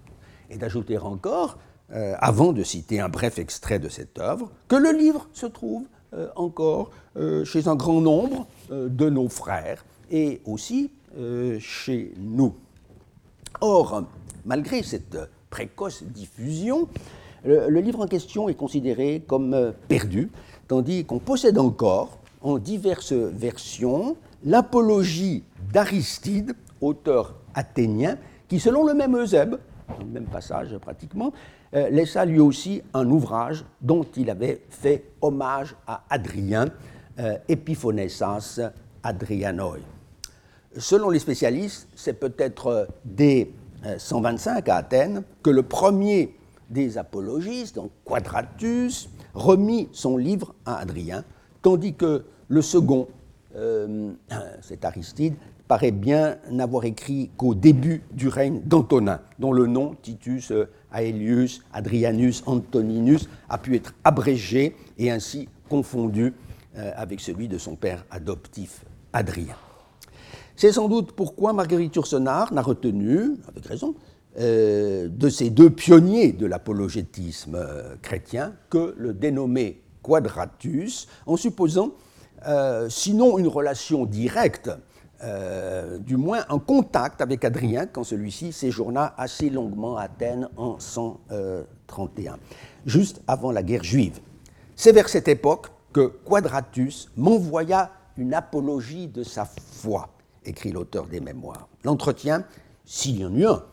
[0.49, 1.59] Et d'ajouter encore,
[1.93, 5.85] euh, avant de citer un bref extrait de cette œuvre, que le livre se trouve
[6.15, 6.91] euh, encore
[7.45, 10.93] chez un grand nombre de nos frères et aussi
[11.59, 12.55] chez nous.
[13.61, 14.05] Or,
[14.45, 15.17] malgré cette
[15.51, 16.89] précoce diffusion,
[17.45, 20.31] le livre en question est considéré comme perdu,
[20.69, 28.17] tandis qu'on possède encore en diverses versions l'apologie d'Aristide, auteur athénien,
[28.49, 29.57] qui, selon le même Eusèbe,
[29.89, 31.33] dans le même passage pratiquement,
[31.75, 36.67] euh, laissa lui aussi un ouvrage dont il avait fait hommage à Adrien,
[37.19, 38.61] euh, Epiphonesas
[39.03, 39.79] Adrianoi.
[40.77, 43.51] Selon les spécialistes, c'est peut-être dès
[43.99, 46.35] 125 à Athènes que le premier
[46.71, 51.25] des apologistes, donc Quadratus, remit son livre à Adrien,
[51.63, 53.09] tandis que le second,
[53.57, 54.13] euh,
[54.63, 55.35] cet Aristide,
[55.69, 61.63] paraît bien n'avoir écrit qu'au début du règne d'Antonin, dont le nom, Titus euh, Aelius
[61.73, 66.35] Adrianus Antoninus, a pu être abrégé et ainsi confondu
[66.77, 69.55] euh, avec celui de son père adoptif Adrien.
[70.61, 73.95] C'est sans doute pourquoi Marguerite Yourcenar n'a retenu, avec raison,
[74.37, 77.59] de ces deux pionniers de l'apologétisme
[78.03, 81.93] chrétien que le dénommé Quadratus, en supposant,
[82.47, 84.71] euh, sinon une relation directe,
[85.25, 90.79] euh, du moins un contact avec Adrien quand celui-ci séjourna assez longuement à Athènes en
[90.79, 92.37] 131,
[92.85, 94.21] juste avant la guerre juive.
[94.77, 100.11] C'est vers cette époque que Quadratus m'envoya une apologie de sa foi,
[100.45, 101.69] écrit l'auteur des Mémoires.
[101.85, 102.45] L'entretien,
[102.85, 103.65] s'il y en eut un,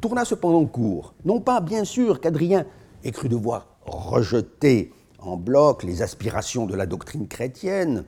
[0.00, 1.14] tourna cependant court.
[1.24, 2.66] Non pas, bien sûr, qu'Adrien
[3.04, 8.04] ait cru devoir rejeter en bloc les aspirations de la doctrine chrétienne,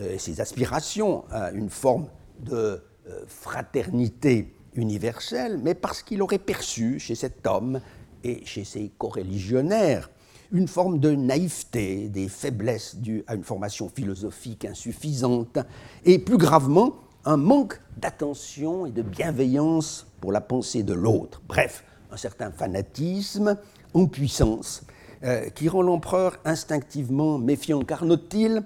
[0.00, 2.06] euh, ces aspirations à une forme
[2.40, 7.80] de euh, fraternité universelle, mais parce qu'il aurait perçu chez cet homme
[8.22, 10.10] et chez ses coreligionnaires
[10.52, 15.58] une forme de naïveté, des faiblesses dues à une formation philosophique insuffisante,
[16.04, 21.42] et plus gravement, un manque d'attention et de bienveillance pour la pensée de l'autre.
[21.46, 23.58] Bref, un certain fanatisme
[23.94, 24.82] en puissance
[25.22, 28.62] euh, qui rend l'empereur instinctivement méfiant, car note-t-il,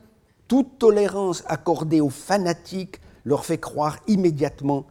[0.46, 4.86] toute tolérance accordée aux fanatiques leur fait croire immédiatement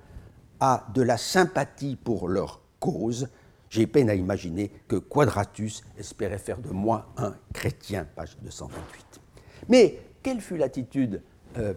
[0.60, 3.30] à de la sympathie pour leur cause.
[3.70, 9.22] J'ai peine à imaginer que Quadratus espérait faire de moi un chrétien, page 228.
[9.70, 11.22] Mais quelle fut l'attitude
[11.58, 11.74] euh,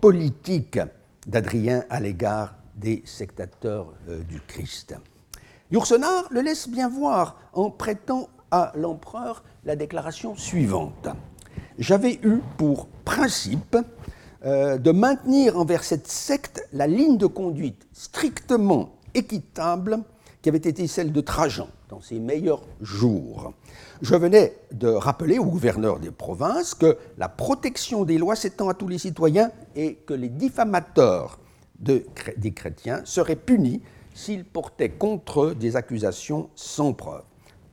[0.00, 0.78] politique
[1.26, 4.94] d'Adrien à l'égard des sectateurs euh, du Christ
[5.70, 11.08] Yourcenar le laisse bien voir en prêtant à l'empereur la déclaration suivante.
[11.78, 13.76] J'avais eu pour principe
[14.44, 20.00] euh, de maintenir envers cette secte la ligne de conduite strictement équitable
[20.44, 23.54] qui avait été celle de Trajan dans ses meilleurs jours.
[24.02, 28.74] Je venais de rappeler au gouverneur des provinces que la protection des lois s'étend à
[28.74, 31.38] tous les citoyens et que les diffamateurs
[31.78, 33.80] des chrétiens seraient punis
[34.12, 37.22] s'ils portaient contre eux des accusations sans preuve.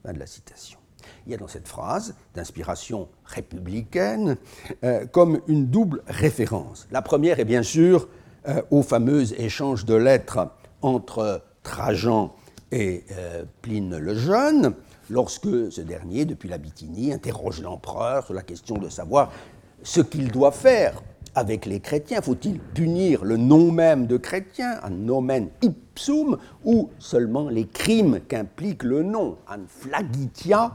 [0.02, 0.78] Fin de la citation.
[1.26, 4.38] Il y a dans cette phrase, d'inspiration républicaine,
[4.82, 6.88] euh, comme une double référence.
[6.90, 8.08] La première est bien sûr
[8.48, 10.48] euh, au fameux échange de lettres
[10.80, 12.34] entre Trajan
[12.72, 14.74] et euh, Pline le Jeune,
[15.10, 19.30] lorsque ce dernier, depuis la Bithynie, interroge l'empereur sur la question de savoir
[19.82, 21.02] ce qu'il doit faire
[21.34, 27.48] avec les chrétiens Faut-il punir le nom même de chrétien, un nomen ipsum, ou seulement
[27.48, 30.72] les crimes qu'implique le nom, an flagitia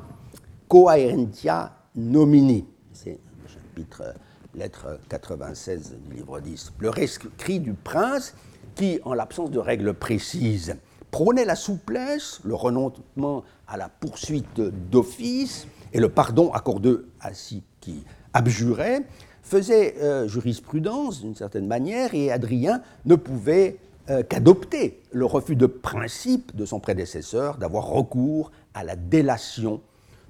[0.68, 2.66] coherentia nomini?
[2.94, 4.14] C'est le chapitre
[4.54, 6.74] lettre 96 du livre 10.
[6.80, 8.36] Le rescrit du prince
[8.76, 10.76] qui, en l'absence de règles précises,
[11.12, 17.62] prônait la souplesse, le renoncement à la poursuite d'office et le pardon accordé à ceux
[17.80, 19.04] qui abjuraient,
[19.41, 23.78] faisait euh, jurisprudence d'une certaine manière et Adrien ne pouvait
[24.10, 29.82] euh, qu'adopter le refus de principe de son prédécesseur d'avoir recours à la délation,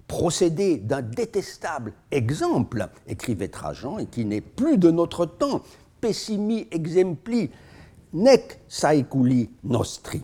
[0.07, 5.61] procédé d'un détestable exemple, écrivait Trajan, et qui n'est plus de notre temps,
[5.99, 7.49] pessimi exempli,
[8.13, 10.23] nec saeculi nostri.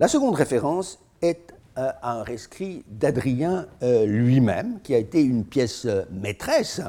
[0.00, 5.86] La seconde référence est euh, à un rescrit d'Adrien lui-même, qui a été une pièce
[6.10, 6.80] maîtresse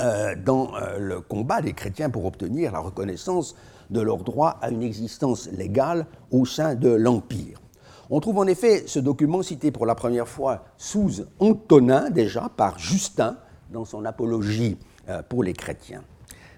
[0.00, 3.54] euh, dans euh, le combat des chrétiens pour obtenir la reconnaissance
[3.90, 7.60] de leur droit à une existence légale au sein de l'Empire.
[8.08, 12.78] On trouve en effet ce document cité pour la première fois sous Antonin déjà par
[12.78, 13.36] Justin
[13.70, 14.78] dans son apologie
[15.10, 16.02] euh, pour les chrétiens.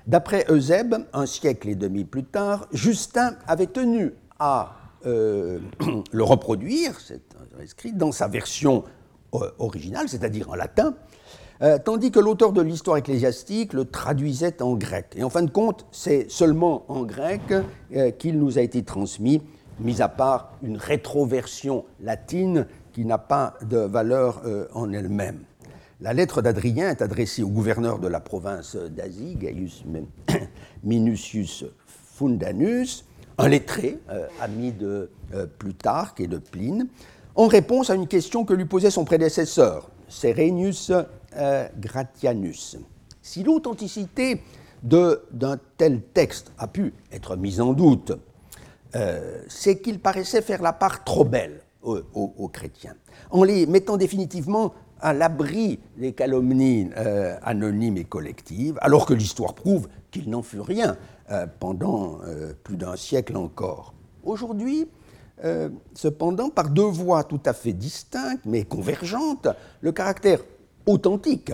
[0.06, 7.36] D'après Eusèbe, un siècle et demi plus tard, Justin avait tenu à le reproduire, cet
[7.62, 8.84] écrit, dans sa version
[9.58, 10.94] originale, c'est-à-dire en latin,
[11.62, 15.14] euh, tandis que l'auteur de l'histoire ecclésiastique le traduisait en grec.
[15.14, 17.40] Et en fin de compte, c'est seulement en grec
[17.94, 19.42] euh, qu'il nous a été transmis,
[19.78, 25.44] mis à part une rétroversion latine qui n'a pas de valeur euh, en elle-même.
[26.00, 29.84] La lettre d'Adrien est adressée au gouverneur de la province d'Asie, Gaius
[30.82, 33.04] Minucius Fundanus,
[33.42, 33.98] un lettré,
[34.40, 35.10] ami de
[35.58, 36.88] Plutarque et de Pline,
[37.34, 40.92] en réponse à une question que lui posait son prédécesseur, Serenius
[41.36, 42.76] euh, Gratianus.
[43.22, 44.42] Si l'authenticité
[44.82, 48.12] d'un tel texte a pu être mise en doute,
[48.94, 52.94] euh, c'est qu'il paraissait faire la part trop belle aux, chrétiens,
[53.30, 59.54] en les mettant définitivement à l'abri des calomnies euh, anonymes et collectives, alors que l'histoire
[59.54, 60.96] prouve qu'il n'en fut rien
[61.58, 62.18] pendant
[62.62, 63.94] plus d'un siècle encore.
[64.24, 64.88] Aujourd'hui,
[65.94, 69.48] cependant, par deux voies tout à fait distinctes mais convergentes,
[69.80, 70.40] le caractère
[70.86, 71.52] authentique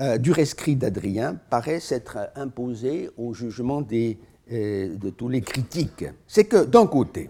[0.00, 6.06] euh, du rescrit d'Adrien paraît s'être imposé au jugement euh, de tous les critiques.
[6.26, 7.28] C'est que, d'un côté,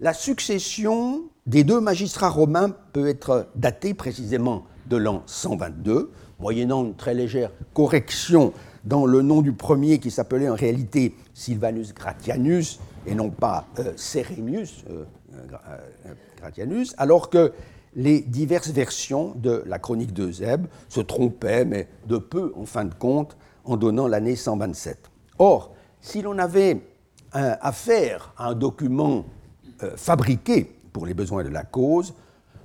[0.00, 6.96] la succession des deux magistrats romains peut être datée précisément de l'an 122, moyennant une
[6.96, 8.52] très légère correction
[8.84, 13.92] dans le nom du premier qui s'appelait en réalité Silvanus Gratianus et non pas euh,
[13.96, 14.84] Serenius
[16.38, 17.52] Gratianus, alors que
[17.96, 22.84] les diverses versions de la chronique de Zeb se trompaient, mais de peu en fin
[22.84, 25.10] de compte, en donnant l'année 127.
[25.38, 26.82] Or, si l'on avait
[27.34, 29.24] euh, affaire à un document
[29.82, 32.14] euh, fabriqué pour les besoins de la cause,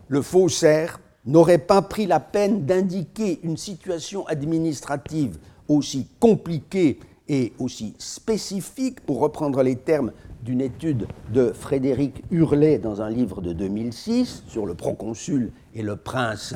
[0.08, 5.38] le faussaire n'aurait pas pris la peine d'indiquer une situation administrative
[5.70, 10.12] aussi compliquée et aussi spécifique, pour reprendre les termes
[10.44, 15.96] d'une étude de Frédéric Hurlet dans un livre de 2006 sur le proconsul et le
[15.96, 16.56] prince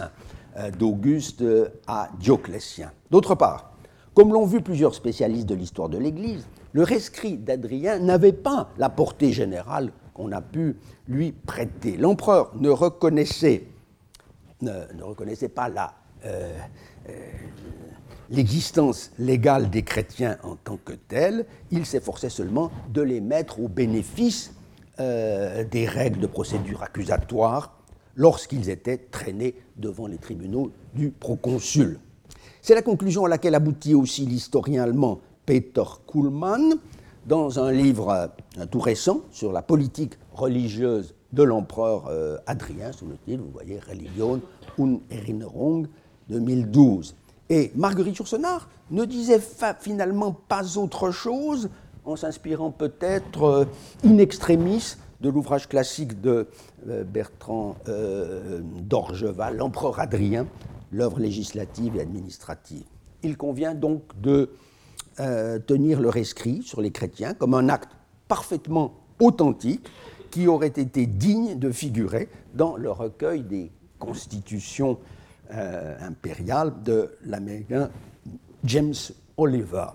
[0.58, 1.44] euh, d'Auguste
[1.88, 2.92] à Dioclétien.
[3.12, 3.74] D'autre part,
[4.14, 8.90] comme l'ont vu plusieurs spécialistes de l'histoire de l'Église, le rescrit d'Adrien n'avait pas la
[8.90, 10.76] portée générale qu'on a pu
[11.08, 11.98] lui prêter.
[11.98, 13.66] L'empereur ne reconnaissait,
[14.62, 14.72] ne,
[15.02, 15.94] reconnaissait pas la,
[16.26, 16.52] euh,
[17.10, 17.12] euh,
[18.30, 23.68] l'existence légale des chrétiens en tant que telle, il s'efforçait seulement de les mettre au
[23.68, 24.54] bénéfice
[25.00, 27.78] euh, des règles de procédure accusatoire
[28.16, 32.00] lorsqu'ils étaient traînés devant les tribunaux du proconsul.
[32.62, 36.76] C'est la conclusion à laquelle aboutit aussi l'historien allemand Peter Kuhlmann
[37.26, 38.10] dans un livre
[38.58, 43.52] euh, tout récent sur la politique religieuse de l'empereur euh, Adrien, sous le titre, vous
[43.52, 44.42] voyez, Religion
[44.78, 45.88] und Erinnerung
[46.30, 47.16] 2012.
[47.54, 49.40] Et Marguerite Yourcenar ne disait
[49.80, 51.70] finalement pas autre chose,
[52.04, 53.66] en s'inspirant peut-être euh,
[54.04, 56.48] in extremis de l'ouvrage classique de
[56.90, 60.48] euh, Bertrand d'Orgeval, L'empereur Adrien,
[60.92, 62.86] l'œuvre législative et administrative.
[63.22, 64.50] Il convient donc de
[65.68, 67.92] tenir le rescrit sur les chrétiens comme un acte
[68.28, 69.88] parfaitement authentique
[70.32, 74.98] qui aurait été digne de figurer dans le recueil des constitutions
[75.54, 77.90] euh, impériales de l'américain
[78.64, 78.94] James
[79.38, 79.88] Oliver.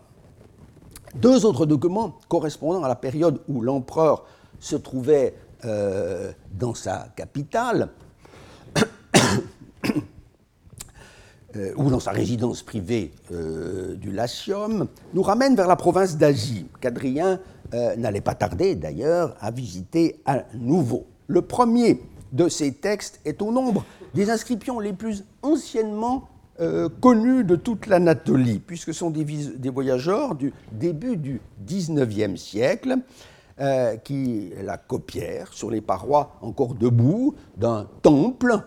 [1.14, 4.24] Deux autres documents correspondant à la période où l'empereur
[4.60, 7.88] se trouvait euh, dans sa capitale,
[11.56, 17.40] euh, ou dans sa résidence privée du Latium, nous ramènent vers la province d'Asie, qu'Adrien
[17.74, 21.04] euh, n'allait pas tarder d'ailleurs à visiter à nouveau.
[21.26, 22.00] Le premier
[22.32, 26.28] de ces textes est au nombre des inscriptions les plus anciennement
[26.60, 32.96] euh, connues de toute l'Anatolie, puisque ce sont des, voyageurs du début du XIXe siècle
[33.60, 38.60] euh, qui la copièrent sur les parois encore debout d'un temple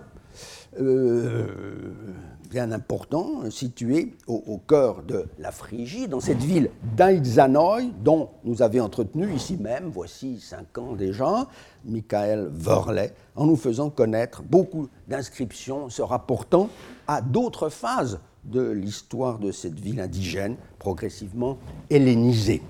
[2.51, 8.81] bien important, situé au, cœur de la Phrygie, dans cette ville d'Aizanoi, dont nous avait
[8.81, 11.47] entretenu ici même, voici cinq ans déjà,
[11.85, 16.69] Michael Verlet, en nous faisant connaître beaucoup d'inscriptions se rapportant
[17.07, 21.57] à d'autres phases de l'histoire de cette ville indigène, progressivement
[21.89, 22.61] hellénisée.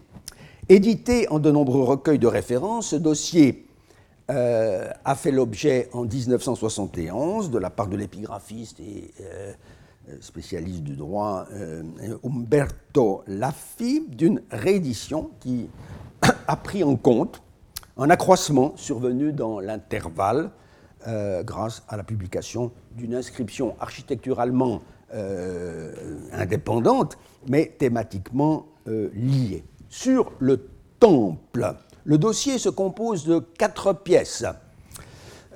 [0.70, 3.66] Édité en de nombreux recueils de références, ce dossier
[4.32, 9.52] euh, a fait l'objet en 1971 de la part de l'épigraphiste et euh,
[10.22, 11.84] spécialiste du droit euh,
[12.24, 15.68] Umberto Laffi d'une réédition qui
[16.48, 17.42] a pris en compte
[17.98, 20.52] un accroissement survenu dans l'intervalle
[21.44, 24.82] grâce à la publication d'une inscription architecturalement
[26.32, 27.18] indépendante
[27.48, 29.64] mais thématiquement liée.
[29.90, 34.46] Sur le temple, le dossier se compose de quatre pièces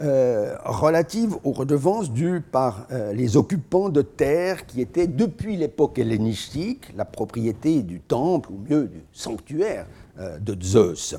[0.01, 5.97] euh, relatives aux redevances dues par euh, les occupants de terres qui étaient, depuis l'époque
[5.97, 9.87] hellénistique, la propriété du temple, ou mieux du sanctuaire
[10.19, 11.15] euh, de Zeus.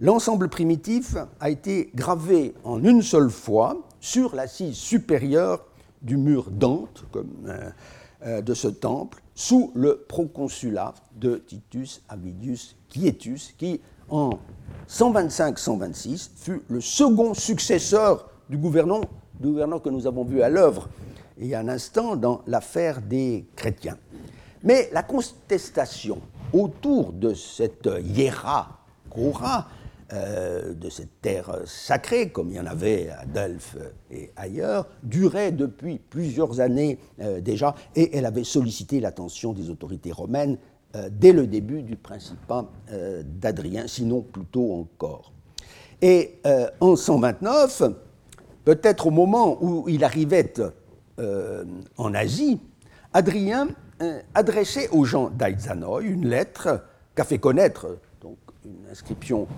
[0.00, 5.64] L'ensemble primitif a été gravé en une seule fois sur l'assise supérieure
[6.02, 7.04] du mur Dante
[8.24, 14.38] de ce temple, sous le proconsulat de Titus Avidius Quietus, qui en
[14.88, 19.02] 125-126 fut le second successeur du gouverneur,
[19.82, 20.88] que nous avons vu à l'œuvre
[21.40, 23.96] il y a un instant dans l'affaire des chrétiens.
[24.64, 26.20] Mais la contestation
[26.52, 28.80] autour de cette hiera
[29.14, 29.68] Gora,
[30.12, 33.76] euh, de cette terre sacrée, comme il y en avait à Delphes
[34.10, 40.12] et ailleurs, durait depuis plusieurs années euh, déjà, et elle avait sollicité l'attention des autorités
[40.12, 40.58] romaines
[40.96, 45.32] euh, dès le début du principat euh, d'Adrien, sinon plus tôt encore.
[46.00, 47.82] Et euh, en 129,
[48.64, 50.54] peut-être au moment où il arrivait
[51.98, 52.60] en Asie,
[53.12, 53.68] Adrien
[54.34, 59.48] adressait aux gens d'Aizanoi une lettre qu'a fait connaître, donc une inscription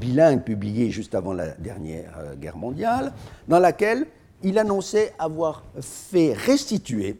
[0.00, 3.12] bilingue publiée juste avant la dernière guerre mondiale,
[3.46, 4.06] dans laquelle
[4.42, 7.18] il annonçait avoir fait restituer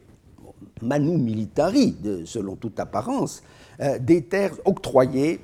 [0.81, 3.43] manu militari, selon toute apparence,
[3.79, 5.39] euh, des terres octroyées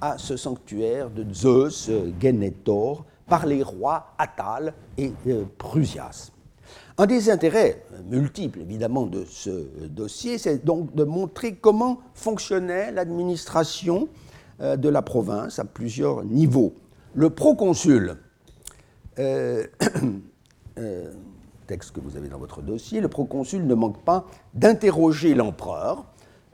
[0.00, 6.32] à ce sanctuaire de Zeus euh, Genetor par les rois Attal et euh, Prusias.
[6.98, 14.08] Un des intérêts multiples, évidemment, de ce dossier, c'est donc de montrer comment fonctionnait l'administration
[14.58, 16.74] de la province à plusieurs niveaux.
[17.14, 18.16] Le proconsul,
[21.66, 26.06] texte que vous avez dans votre dossier, le proconsul ne manque pas d'interroger l'empereur,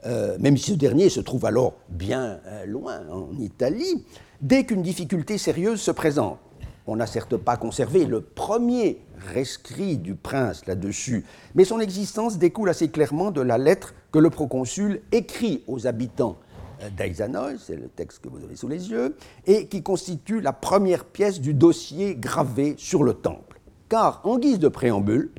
[0.05, 4.05] euh, même si ce dernier se trouve alors bien euh, loin, en Italie,
[4.41, 6.39] dès qu'une difficulté sérieuse se présente.
[6.85, 8.99] On n'a certes pas conservé le premier
[9.33, 11.23] rescrit du prince là-dessus,
[11.55, 16.35] mais son existence découle assez clairement de la lettre que le proconsul écrit aux habitants
[16.81, 19.15] euh, d'Aizanoi, c'est le texte que vous avez sous les yeux,
[19.45, 23.52] et qui constitue la première pièce du dossier gravé sur le temple
[23.93, 25.29] car, en guise de préambule,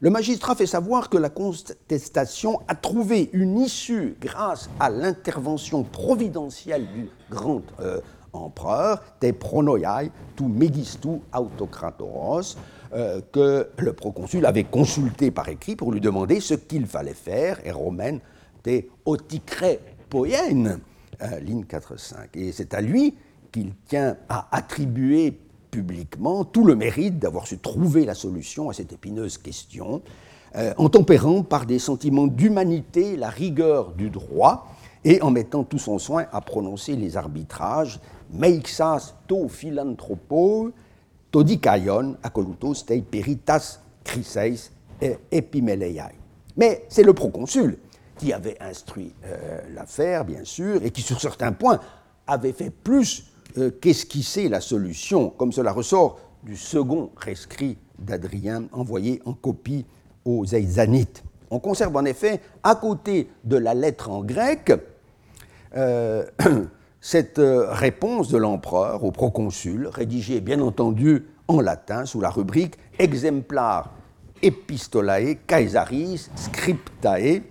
[0.00, 6.86] le magistrat fait savoir que la contestation a trouvé une issue grâce à l'intervention providentielle
[6.94, 8.00] du grand euh,
[8.32, 12.56] empereur, te pronoiai tu megistu autokratoros,
[12.94, 17.60] euh, que le proconsul avait consulté par écrit pour lui demander ce qu'il fallait faire,
[17.66, 18.20] et romaine
[18.62, 19.76] te oticre
[21.42, 22.28] ligne 4-5.
[22.32, 23.14] Et c'est à lui
[23.52, 25.38] qu'il tient à attribuer
[25.70, 30.02] publiquement tout le mérite d'avoir su trouver la solution à cette épineuse question,
[30.56, 34.66] euh, en tempérant par des sentiments d'humanité la rigueur du droit
[35.04, 38.00] et en mettant tout son soin à prononcer les arbitrages
[38.32, 40.72] meixas to philanthropo
[41.30, 44.70] todikaion akolutos tei peritas criseis
[45.30, 46.14] epimeleiai.
[46.56, 47.78] Mais c'est le proconsul
[48.18, 51.80] qui avait instruit euh, l'affaire, bien sûr, et qui, sur certains points,
[52.26, 59.20] avait fait plus euh, qu'esquisser la solution, comme cela ressort du second rescrit d'Adrien envoyé
[59.24, 59.84] en copie
[60.24, 61.22] aux Aizanites.
[61.50, 64.72] On conserve en effet, à côté de la lettre en grec,
[65.76, 66.24] euh,
[67.00, 73.92] cette réponse de l'empereur au proconsul, rédigée bien entendu en latin sous la rubrique Exemplar
[74.42, 77.42] epistolae Caesaris scriptae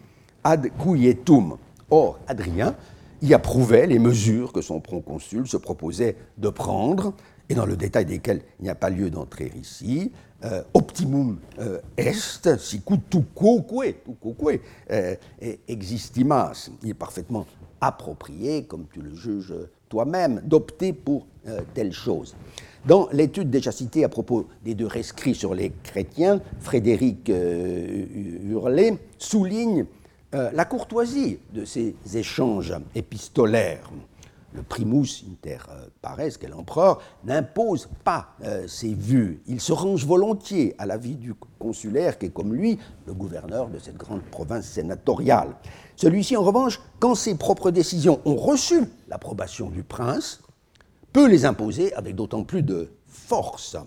[0.44, 1.58] ad quietum.
[1.90, 2.76] Or, Adrien
[3.22, 7.14] y approuvait les mesures que son proconsul se proposait de prendre,
[7.50, 10.12] et dans le détail desquelles il n'y a pas lieu d'entrer ici,
[10.46, 12.14] euh, optimum euh, est,
[12.58, 13.74] sicut tu quoque,
[14.92, 15.16] euh,
[15.68, 16.70] existimas.
[16.82, 17.46] Il est parfaitement
[17.82, 19.54] approprié, comme tu le juges
[19.90, 21.26] toi-même, d'opter pour
[21.74, 22.36] telle chose.
[22.86, 29.86] Dans l'étude déjà citée à propos des deux rescrits sur les chrétiens, Frédéric Hurlet souligne
[30.36, 33.90] euh, la courtoisie de ces échanges épistolaires.
[34.54, 35.58] Le primus inter
[36.04, 39.42] pares, qu'est l'empereur, n'impose pas euh, ses vues.
[39.48, 42.78] Il se range volontiers à l'avis du consulaire, qui est comme lui
[43.08, 45.56] le gouverneur de cette grande province sénatoriale.
[45.96, 50.42] Celui-ci, en revanche, quand ses propres décisions ont reçu l'approbation du prince,
[51.12, 53.78] peut les imposer avec d'autant plus de force,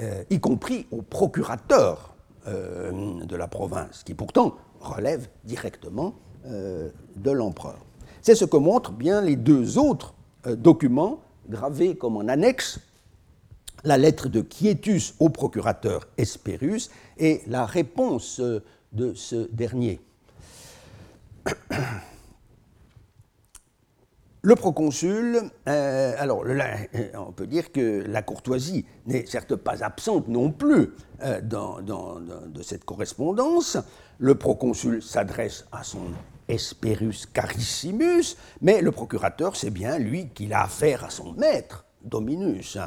[0.00, 2.08] euh, y compris au procurateur
[2.44, 6.14] de la province, qui pourtant relève directement
[6.46, 7.78] euh, de l'empereur.
[8.20, 10.14] C'est ce que montrent bien les deux autres
[10.46, 12.80] euh, documents gravés comme en annexe,
[13.84, 18.62] la lettre de Quietus au procurateur Hespérus et la réponse euh,
[18.92, 20.00] de ce dernier.
[24.44, 26.44] Le proconsul, alors
[27.14, 30.90] on peut dire que la courtoisie n'est certes pas absente non plus
[31.44, 33.78] dans, de cette correspondance,
[34.18, 36.08] le proconsul s'adresse à son
[36.48, 42.78] Hespérus Carissimus, mais le procurateur sait bien, lui, qu'il a affaire à son maître, Dominus.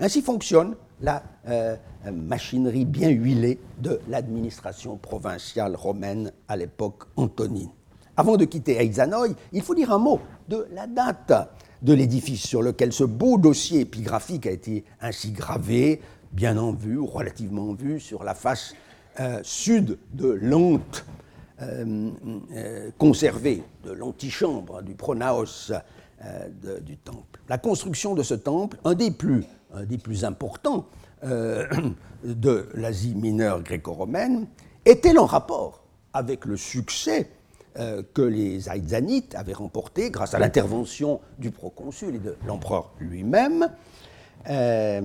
[0.00, 1.76] Ainsi fonctionne la euh,
[2.10, 7.68] machinerie bien huilée de l'administration provinciale romaine à l'époque antonine.
[8.16, 10.20] Avant de quitter Aizanoi, il faut dire un mot
[10.52, 11.32] de la date
[11.80, 17.00] de l'édifice sur lequel ce beau dossier épigraphique a été ainsi gravé, bien en vue,
[17.00, 18.74] relativement en vue, sur la face
[19.18, 21.06] euh, sud de l'onte
[21.62, 22.10] euh,
[22.54, 25.72] euh, conservée, de l'antichambre du pronaos
[26.84, 27.40] du temple.
[27.48, 30.86] La construction de ce temple, un des plus, un des plus importants
[31.22, 34.46] de l'Asie mineure gréco-romaine,
[34.84, 35.82] est-elle en rapport
[36.12, 37.30] avec le succès
[37.74, 43.68] que les Aïdzanites avaient remporté grâce à l'intervention du proconsul et de l'empereur lui-même.
[44.46, 45.02] Dans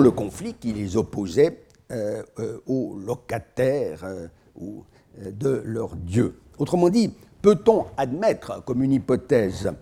[0.00, 1.58] le conflit qui les opposait
[1.92, 4.28] euh, euh, aux locataires euh,
[5.18, 6.38] de leur Dieu.
[6.58, 7.12] Autrement dit,
[7.42, 9.72] peut-on admettre comme une hypothèse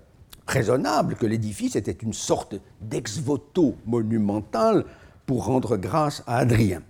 [0.47, 4.87] raisonnable que l'édifice était une sorte d'ex-voto monumental
[5.27, 6.81] pour rendre grâce à Adrien,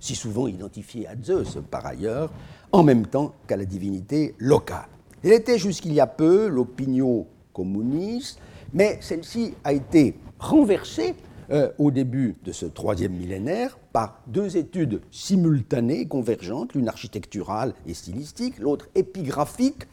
[0.00, 2.30] si souvent identifié à Zeus par ailleurs,
[2.72, 4.88] en même temps qu'à la divinité locale.
[5.24, 8.38] Elle était jusqu'il y a peu l'opinion communiste,
[8.72, 11.14] mais celle-ci a été renversée
[11.50, 17.94] euh, au début de ce troisième millénaire par deux études simultanées, convergentes, l'une architecturale et
[17.94, 19.88] stylistique, l'autre épigraphique.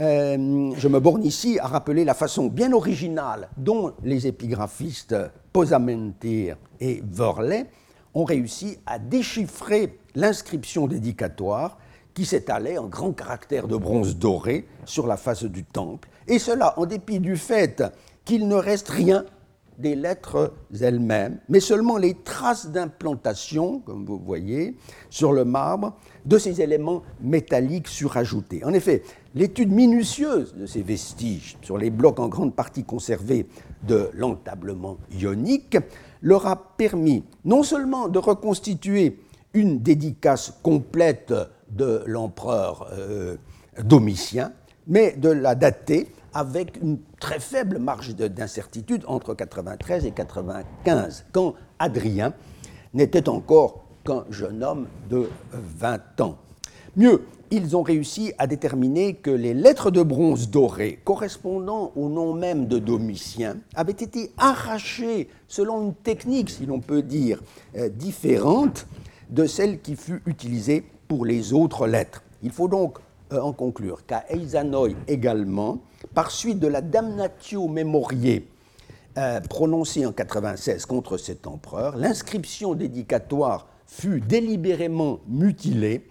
[0.00, 5.14] Euh, je me borne ici à rappeler la façon bien originale dont les épigraphistes
[5.52, 7.66] Posamentir et Vorley
[8.14, 11.78] ont réussi à déchiffrer l'inscription dédicatoire
[12.14, 16.78] qui s'étalait en grand caractère de bronze doré sur la face du temple, et cela
[16.78, 17.82] en dépit du fait
[18.24, 19.24] qu'il ne reste rien
[19.78, 24.76] des lettres elles-mêmes, mais seulement les traces d'implantation, comme vous voyez,
[25.10, 28.64] sur le marbre, de ces éléments métalliques surajoutés.
[28.64, 29.02] En effet,
[29.34, 33.46] l'étude minutieuse de ces vestiges sur les blocs en grande partie conservés
[33.82, 35.76] de l'entablement ionique
[36.24, 39.20] leur a permis non seulement de reconstituer
[39.52, 41.32] une dédicace complète
[41.68, 43.36] de l'empereur euh,
[43.82, 44.52] Domitien,
[44.86, 51.54] mais de la dater avec une très faible marge d'incertitude entre 93 et 95, quand
[51.78, 52.32] Adrien
[52.94, 56.38] n'était encore qu'un jeune homme de 20 ans.
[56.96, 62.34] Mieux, ils ont réussi à déterminer que les lettres de bronze dorées correspondant au nom
[62.34, 67.42] même de Domitien avaient été arrachées selon une technique, si l'on peut dire,
[67.76, 68.86] euh, différente
[69.28, 72.22] de celle qui fut utilisée pour les autres lettres.
[72.44, 72.98] Il faut donc
[73.32, 75.78] euh, en conclure qu'à Eizanoi également,
[76.14, 78.42] par suite de la damnatio memoriae
[79.18, 86.06] euh, prononcée en 96 contre cet empereur, l'inscription dédicatoire fut délibérément mutilée,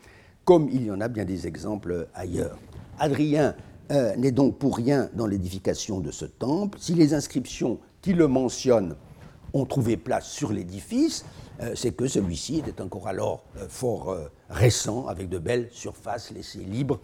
[0.45, 2.57] comme il y en a bien des exemples ailleurs.
[2.99, 3.55] Adrien
[3.91, 6.77] euh, n'est donc pour rien dans l'édification de ce temple.
[6.81, 8.95] Si les inscriptions qui le mentionnent
[9.53, 11.25] ont trouvé place sur l'édifice,
[11.61, 14.15] euh, c'est que celui-ci était encore alors euh, fort
[14.49, 16.99] récent, avec de belles surfaces laissées libres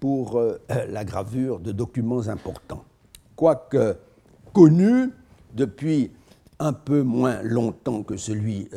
[0.00, 0.38] pour
[0.68, 2.84] la gravure de documents importants.
[3.36, 3.96] Quoique
[4.52, 5.10] connu
[5.54, 6.10] depuis
[6.58, 8.68] un peu moins longtemps que celui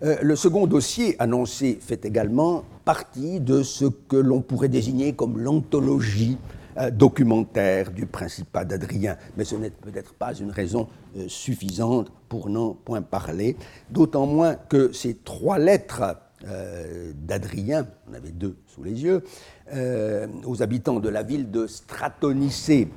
[0.00, 5.38] d'Aidzanoï, le second dossier annoncé fait également partie de ce que l'on pourrait désigner comme
[5.38, 6.38] l'anthologie
[6.78, 12.48] euh, documentaire du Principat d'Adrien, mais ce n'est peut-être pas une raison euh, suffisante pour
[12.48, 13.56] n'en point parler,
[13.90, 19.24] d'autant moins que ces trois lettres euh, d'Adrien, on avait deux sous les yeux,
[20.46, 22.88] aux habitants de la ville de Stratonicée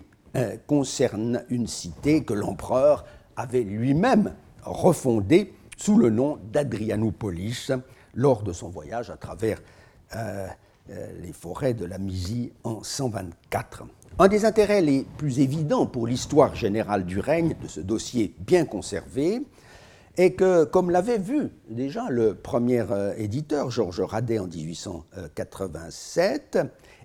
[0.67, 3.03] concernent une cité que l'empereur
[3.35, 4.33] avait lui-même
[4.63, 7.71] refondée sous le nom d'Adrianopolis
[8.13, 9.59] lors de son voyage à travers
[10.15, 10.47] euh,
[11.21, 13.85] les forêts de la Misie en 124.
[14.19, 18.65] Un des intérêts les plus évidents pour l'histoire générale du règne de ce dossier bien
[18.65, 19.41] conservé
[20.17, 26.59] est que, comme l'avait vu déjà le premier euh, éditeur, Georges Radet, en 1887,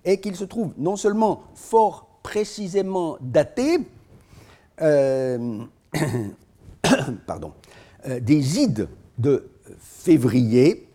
[0.05, 3.79] est qu'il se trouve non seulement fort précisément daté,
[4.81, 5.63] euh,
[7.25, 7.53] pardon,
[8.21, 8.87] des ides
[9.17, 9.49] de
[9.79, 10.87] février,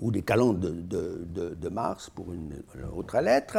[0.00, 2.62] ou des calendes de, Mars, pour une,
[2.94, 3.58] autre lettre,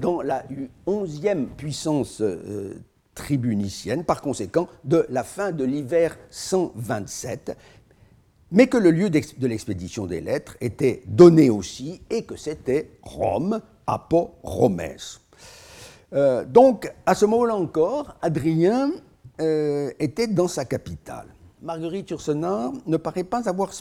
[0.00, 0.44] dans la
[0.86, 2.74] onzième puissance euh,
[3.14, 7.56] tribunicienne, par conséquent, de la fin de l'hiver 127,
[8.50, 13.60] mais que le lieu de l'expédition des lettres était donné aussi et que c'était Rome,
[13.86, 14.34] Apo.
[16.14, 18.92] Euh, donc, à ce moment-là encore, Adrien
[19.40, 21.26] euh, était dans sa capitale.
[21.62, 23.72] Marguerite Yourcenar ne paraît pas avoir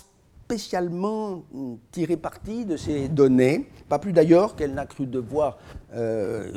[0.52, 1.44] spécialement
[1.92, 5.58] tiré parti de ces données, pas plus d'ailleurs qu'elle n'a cru devoir
[5.94, 6.52] euh,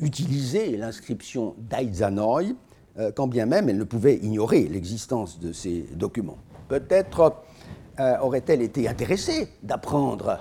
[0.00, 2.42] utiliser l'inscription d'Aizanoi,
[2.98, 6.36] euh, quand bien même elle ne pouvait ignorer l'existence de ces documents.
[6.68, 7.36] Peut-être
[7.98, 10.38] euh, aurait-elle été intéressée d'apprendre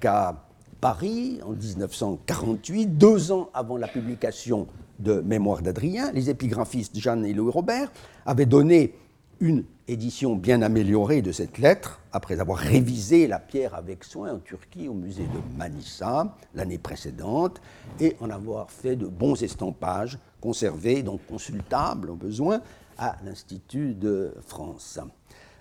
[0.00, 0.44] qu'à
[0.82, 4.66] Paris, en 1948, deux ans avant la publication
[4.98, 7.92] de Mémoire d'Adrien, les épigraphistes Jeanne et Louis Robert
[8.26, 8.94] avaient donné
[9.40, 14.38] une édition bien améliorée de cette lettre, après avoir révisé la pierre avec soin en
[14.38, 17.60] Turquie au musée de Manissa l'année précédente,
[17.98, 22.60] et en avoir fait de bons estampages conservés, donc consultables au besoin,
[22.98, 25.00] à l'Institut de France.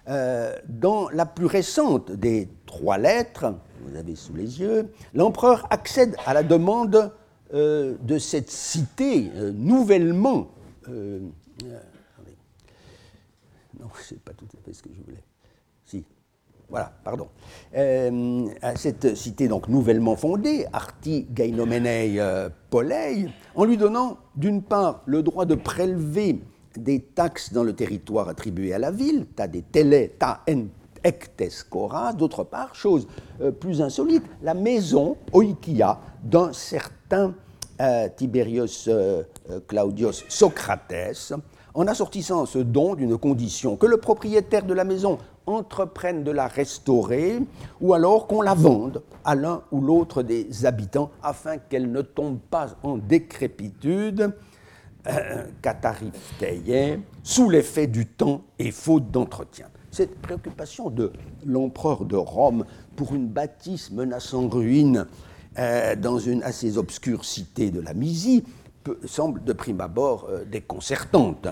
[0.08, 3.54] Euh, dans la plus récente des trois lettres,
[3.84, 7.12] vous avez sous les yeux, l'empereur accède à la demande
[7.54, 10.50] euh, de cette cité euh, nouvellement
[13.80, 15.24] non, ce pas tout à fait ce que je voulais.
[15.86, 16.06] Si.
[16.70, 17.28] Voilà, pardon.
[17.76, 25.02] Euh, cette cité donc nouvellement fondée, Arti Gainomenei euh, Polei, en lui donnant d'une part
[25.06, 26.40] le droit de prélever
[26.78, 30.68] des taxes dans le territoire attribué à la ville, ta des tele, ta en
[31.04, 31.44] ectes
[32.18, 33.08] d'autre part, chose
[33.42, 37.34] euh, plus insolite, la maison oikia d'un certain
[38.16, 38.88] Tiberius
[39.68, 41.34] Claudius Socrates,
[41.74, 46.48] en assortissant ce don d'une condition, que le propriétaire de la maison entreprenne de la
[46.48, 47.40] restaurer,
[47.80, 52.40] ou alors qu'on la vende à l'un ou l'autre des habitants, afin qu'elle ne tombe
[52.40, 54.32] pas en décrépitude,
[55.08, 55.46] euh,
[57.24, 59.66] sous l'effet du temps et faute d'entretien.
[59.92, 61.12] Cette préoccupation de
[61.46, 62.66] l'empereur de Rome
[62.96, 65.06] pour une bâtisse menaçant ruine
[65.60, 68.44] euh, dans une assez obscure cité de la Misie
[69.06, 71.48] semble de prime abord euh, déconcertante.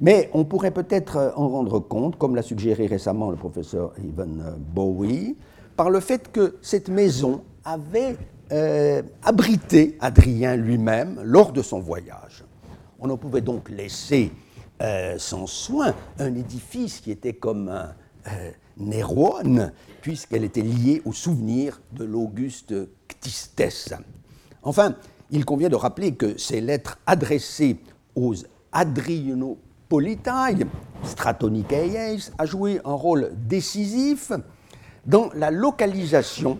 [0.00, 4.56] Mais on pourrait peut-être euh, en rendre compte, comme l'a suggéré récemment le professeur euh,
[4.58, 5.36] Bowie,
[5.76, 8.16] par le fait que cette maison avait
[9.22, 12.44] abrité Adrien lui-même lors de son voyage.
[12.98, 14.32] On ne pouvait donc laisser
[15.18, 17.94] sans soin un édifice qui était comme un
[18.76, 22.74] Nérone, puisqu'elle était liée au souvenir de l'Auguste
[23.08, 23.94] Ctistes.
[24.62, 24.94] Enfin,
[25.30, 27.78] il convient de rappeler que ces lettres adressées
[28.14, 28.34] aux
[28.74, 30.64] Hippolytae,
[31.04, 34.32] Stratonicaeis, a joué un rôle décisif
[35.06, 36.58] dans la localisation,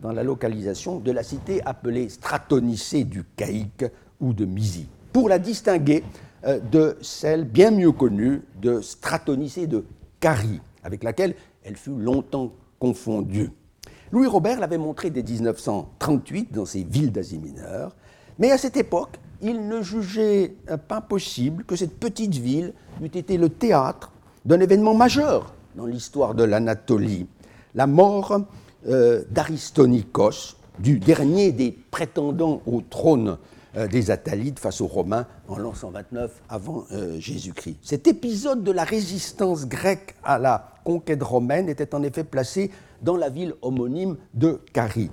[0.00, 3.84] dans la localisation de la cité appelée Stratonicée du Caïque
[4.20, 9.84] ou de Mysie, pour la distinguer euh, de celle bien mieux connue de Stratonicée de
[10.20, 11.34] Carie, avec laquelle
[11.64, 13.50] elle fut longtemps confondue.
[14.10, 17.94] Louis Robert l'avait montré dès 1938 dans ses villes d'Asie mineure,
[18.38, 20.54] mais à cette époque, il ne jugeait
[20.88, 24.12] pas possible que cette petite ville eût été le théâtre
[24.44, 27.26] d'un événement majeur dans l'histoire de l'Anatolie,
[27.74, 28.40] la mort
[28.88, 33.38] euh, d'Aristonikos, du dernier des prétendants au trône
[33.76, 37.78] euh, des Attalides face aux Romains en l'an 129 avant euh, Jésus-Christ.
[37.82, 42.70] Cet épisode de la résistance grecque à la conquête romaine était en effet placé
[43.02, 45.10] dans la ville homonyme de Carie.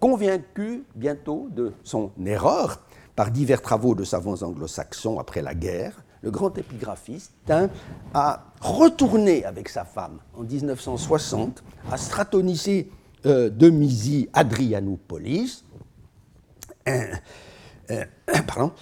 [0.00, 2.82] Convaincu bientôt de son erreur,
[3.14, 7.32] par divers travaux de savants anglo-saxons après la guerre, le grand épigraphiste
[8.14, 12.90] a retourné avec sa femme en 1960 à Stratonicée
[13.26, 15.64] euh, de Misi Adrianoupolis
[16.88, 17.04] euh,
[17.90, 18.04] euh,
[18.46, 18.72] pardon,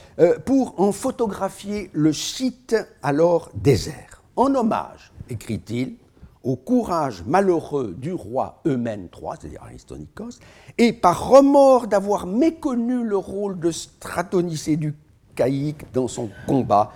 [0.45, 4.23] pour en photographier le site alors désert.
[4.37, 5.97] En hommage, écrit-il,
[6.45, 10.39] au courage malheureux du roi Eumène III, c'est-à-dire Aristonicos,
[10.77, 14.95] et par remords d'avoir méconnu le rôle de Stratonicé du
[15.35, 16.93] Caïque dans son combat,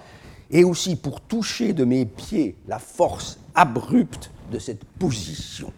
[0.51, 5.73] et aussi pour toucher de mes pieds la force abrupte de cette position.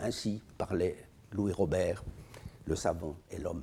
[0.00, 0.96] Ainsi parlait
[1.32, 2.04] Louis Robert,
[2.64, 3.62] le savant et l'homme.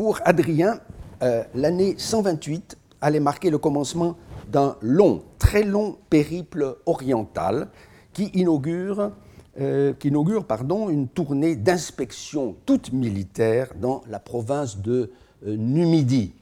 [0.00, 0.80] Pour Adrien,
[1.22, 4.16] euh, l'année 128 allait marquer le commencement
[4.48, 7.68] d'un long, très long périple oriental
[8.14, 9.12] qui inaugure,
[9.60, 15.12] euh, une tournée d'inspection toute militaire dans la province de
[15.46, 16.32] euh, Numidie.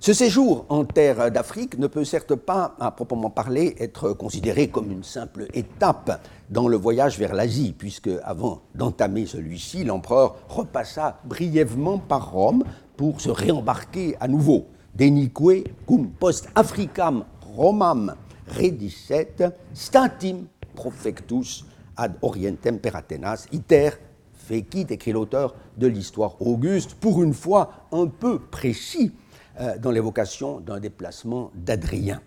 [0.00, 4.90] Ce séjour en terre d'Afrique ne peut certes pas, à proprement parler, être considéré comme
[4.90, 6.20] une simple étape
[6.50, 12.64] dans le voyage vers l'Asie, puisque avant d'entamer celui-ci, l'empereur repassa brièvement par Rome
[12.96, 15.34] pour se réembarquer à nouveau denique
[15.86, 17.24] cum post Africam
[17.56, 18.14] Romam
[18.48, 19.42] redicet
[19.74, 21.64] statim profectus
[21.96, 23.98] ad orientem per Athénas iter
[24.46, 29.12] fecit, écrit l'auteur de l'histoire Auguste, pour une fois un peu précis
[29.60, 32.20] euh, dans l'évocation d'un déplacement d'Adrien.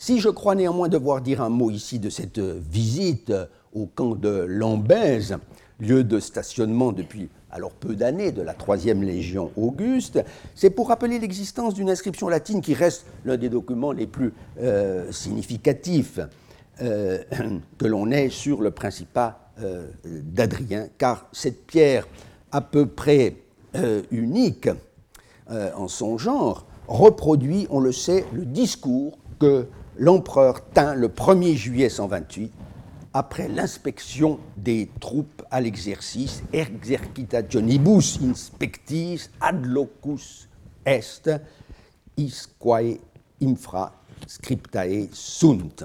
[0.00, 3.34] Si je crois néanmoins devoir dire un mot ici de cette visite
[3.74, 5.36] au camp de Lambèze,
[5.78, 10.24] lieu de stationnement depuis alors peu d'années de la troisième légion Auguste,
[10.54, 14.32] c'est pour rappeler l'existence d'une inscription latine qui reste l'un des documents les plus
[14.62, 16.18] euh, significatifs
[16.80, 17.18] euh,
[17.76, 22.08] que l'on ait sur le principat euh, d'Adrien, car cette pierre
[22.52, 23.36] à peu près
[24.10, 24.68] unique
[25.48, 29.66] en son genre reproduit, on le sait, le discours que
[30.00, 32.50] l'empereur tint le 1er juillet 128
[33.12, 40.48] après l'inspection des troupes à l'exercice, exercitationibus inspectis ad locus
[40.86, 41.30] est,
[42.16, 42.98] isquae
[43.42, 43.92] infra
[44.26, 45.84] scriptae sunt.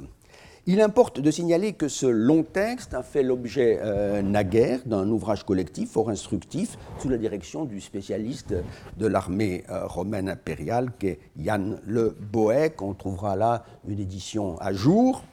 [0.68, 5.44] Il importe de signaler que ce long texte a fait l'objet euh, naguère d'un ouvrage
[5.44, 8.56] collectif fort instructif sous la direction du spécialiste
[8.98, 12.82] de l'armée euh, romaine impériale qu'est Yann Le Boec.
[12.82, 15.24] On trouvera là une édition à jour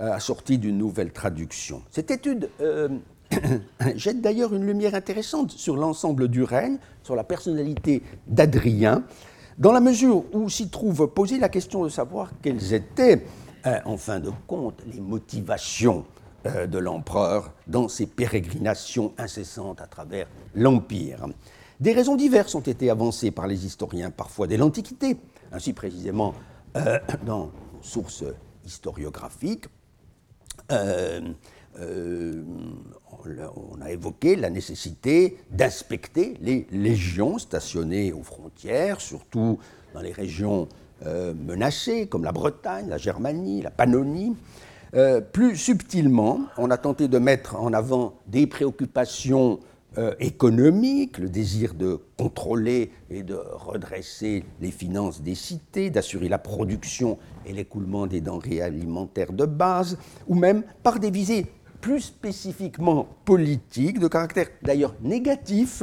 [0.00, 1.82] euh, assortie d'une nouvelle traduction.
[1.90, 2.48] Cette étude
[3.96, 9.02] jette d'ailleurs une lumière intéressante sur l'ensemble du règne, sur la personnalité d'Adrien,
[9.58, 13.24] dans la mesure où s'y trouve posée la question de savoir quelles étaient,
[13.84, 16.04] en fin de compte, les motivations
[16.44, 21.26] de l'empereur dans ses pérégrinations incessantes à travers l'Empire.
[21.80, 25.16] Des raisons diverses ont été avancées par les historiens, parfois dès l'Antiquité,
[25.50, 26.34] ainsi précisément
[27.24, 27.50] dans
[27.82, 28.24] sources
[28.64, 29.66] historiographiques,
[30.72, 31.20] euh,
[31.78, 32.42] euh,
[33.24, 39.58] on a évoqué la nécessité d'inspecter les légions stationnées aux frontières, surtout
[39.92, 40.68] dans les régions
[41.04, 44.36] euh, menacées comme la Bretagne, la Germanie, la Pannonie.
[45.32, 49.58] plus subtilement, on a tenté de mettre en avant des préoccupations
[49.98, 56.36] euh, économique, le désir de contrôler et de redresser les finances des cités, d'assurer la
[56.36, 57.16] production
[57.46, 59.96] et l'écoulement des denrées alimentaires de base,
[60.28, 61.46] ou même par des visées
[61.80, 65.82] plus spécifiquement politiques, de caractère d'ailleurs négatif,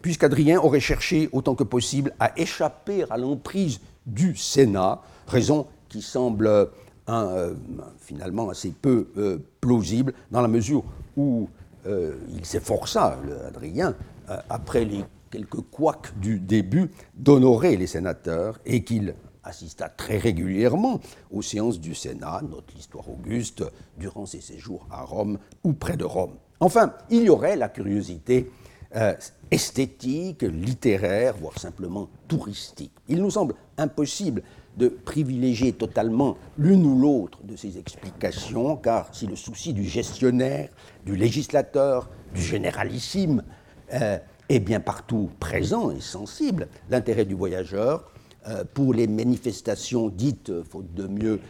[0.00, 3.80] puisqu'Adrien aurait cherché autant que possible à échapper à l'emprise
[4.12, 6.68] du Sénat, raison qui semble
[7.08, 7.54] euh,
[7.98, 10.84] finalement assez peu euh, plausible dans la mesure
[11.16, 11.48] où
[11.86, 13.94] euh, il s'efforça, Adrien,
[14.28, 21.00] euh, après les quelques couacs du début, d'honorer les sénateurs et qu'il assista très régulièrement
[21.30, 23.64] aux séances du Sénat, note l'histoire Auguste,
[23.96, 26.34] durant ses séjours à Rome ou près de Rome.
[26.58, 28.50] Enfin, il y aurait la curiosité
[28.96, 29.14] euh,
[29.52, 32.92] esthétique, littéraire, voire simplement touristique.
[33.08, 34.42] Il nous semble impossible
[34.76, 40.70] de privilégier totalement l'une ou l'autre de ces explications, car si le souci du gestionnaire,
[41.06, 43.44] du législateur, du généralissime
[43.92, 44.18] euh,
[44.48, 48.10] est bien partout présent et sensible, l'intérêt du voyageur
[48.48, 51.40] euh, pour les manifestations dites, faute de mieux,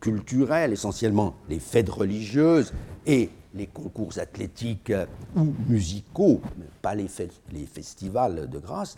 [0.00, 2.72] culturelles, essentiellement les fêtes religieuses
[3.04, 6.40] et les concours athlétiques euh, ou musicaux,
[6.80, 8.96] pas les, festivals de grâce,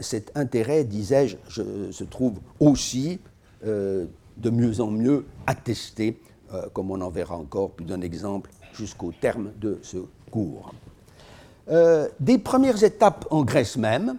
[0.00, 3.20] cet intérêt, disais-je, se trouve aussi
[3.62, 4.08] de
[4.50, 6.18] mieux en mieux attesté,
[6.72, 9.98] comme on en verra encore plus d'un exemple jusqu'au terme de ce
[10.30, 10.72] cours.
[12.18, 14.18] des premières étapes en Grèce même,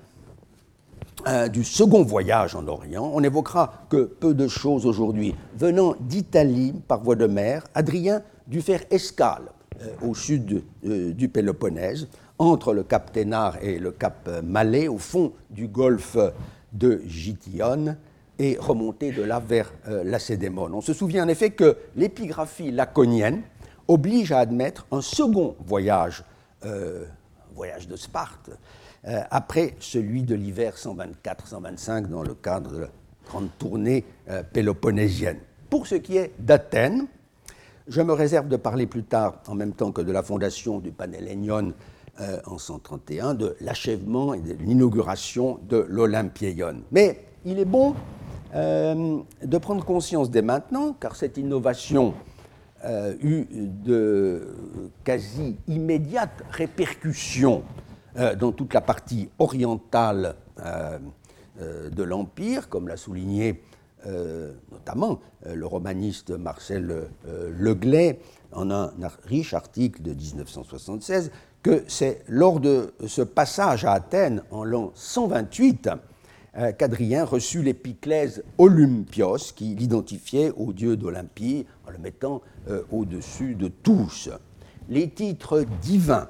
[1.27, 5.35] euh, du second voyage en Orient, on évoquera que peu de choses aujourd'hui.
[5.55, 9.60] Venant d'Italie par voie de mer, Adrien dut faire escale euh,
[10.01, 12.07] au sud euh, du Péloponnèse,
[12.39, 16.17] entre le cap Ténare et le cap Malais, au fond du golfe
[16.73, 17.95] de Gityon,
[18.39, 20.73] et remonter de là vers Lacédémone.
[20.73, 23.43] On se souvient en effet que l'épigraphie laconienne
[23.87, 26.23] oblige à admettre un second voyage,
[27.53, 28.49] voyage de Sparte,
[29.07, 32.87] euh, après celui de l'hiver 124-125 dans le cadre de la
[33.25, 35.39] grande tournée euh, péloponnésienne.
[35.71, 37.07] Pour ce qui est d'Athènes,
[37.91, 40.91] je me réserve de parler plus tard, en même temps que de la fondation du
[40.91, 41.73] Panhellénion
[42.19, 46.81] euh, en 131, de l'achèvement et de l'inauguration de l'Olympieion.
[46.91, 47.95] Mais il est bon
[48.53, 52.13] de prendre conscience dès maintenant, car cette innovation
[53.21, 54.45] eut de
[55.05, 57.63] quasi immédiates répercussions
[58.17, 60.99] euh, dans toute la partie orientale euh,
[61.61, 63.63] euh, de l'Empire, comme l'a souligné
[64.71, 67.09] notamment le romaniste Marcel
[67.57, 68.19] Leglay
[68.51, 68.91] en un
[69.25, 71.31] riche article de 1976,
[71.63, 75.89] que c'est lors de ce passage à Athènes en l'an 128
[76.77, 82.41] qu'Adrien reçut l'épiclèse Olympios, qui l'identifiait au dieu d'Olympie en le mettant
[82.91, 84.29] au-dessus de tous.
[84.89, 86.27] Les titres divins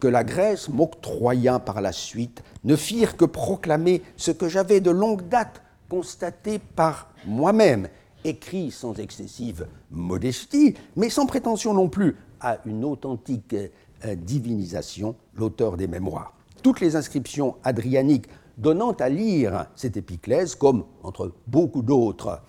[0.00, 4.90] que la Grèce m'octroya par la suite ne firent que proclamer ce que j'avais de
[4.90, 7.88] longue date constaté par moi-même,
[8.24, 15.76] écrit sans excessive modestie, mais sans prétention non plus à une authentique euh, divinisation, l'auteur
[15.76, 16.32] des mémoires.
[16.62, 22.40] Toutes les inscriptions adrianiques donnant à lire cette épiclèse, comme entre beaucoup d'autres,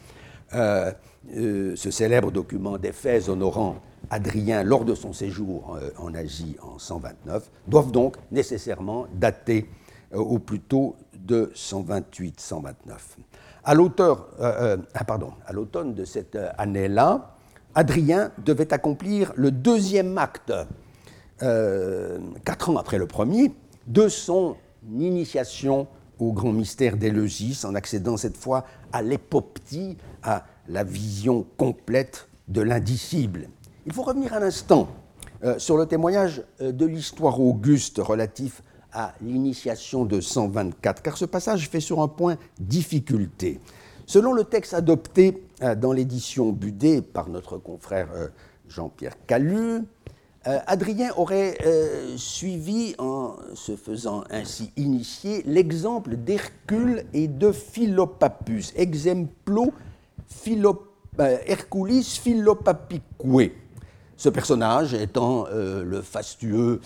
[0.54, 0.92] euh,
[1.36, 3.78] euh, ce célèbre document d'Éphèse honorant
[4.10, 9.70] Adrien lors de son séjour en Asie en 129 doivent donc nécessairement dater
[10.12, 12.74] au plus tôt de 128-129.
[13.64, 17.36] À euh, ah, l'automne de cette année-là,
[17.76, 20.54] Adrien devait accomplir le deuxième acte,
[21.40, 23.54] quatre ans après le premier,
[23.88, 24.56] de son
[25.00, 25.88] initiation
[26.20, 32.62] au grand mystère d'Éleusis, en accédant cette fois à l'époptie, à la vision complète de
[32.62, 33.48] l'indicible.
[33.86, 34.88] Il faut revenir un instant
[35.44, 38.62] euh, sur le témoignage euh, de l'histoire auguste relatif
[38.94, 43.60] à l'initiation de 124, car ce passage fait sur un point difficulté.
[44.06, 48.10] Selon le texte adopté euh, dans l'édition Budé par notre confrère
[48.68, 49.84] Jean-Pierre Calu,
[50.44, 51.56] Adrien aurait
[52.18, 59.72] suivi, en se faisant ainsi initier, l'exemple d'Hercule et de Philopapus, exemplo
[61.20, 63.04] Herculis Philopapique
[64.22, 66.80] ce personnage étant euh, le fastueux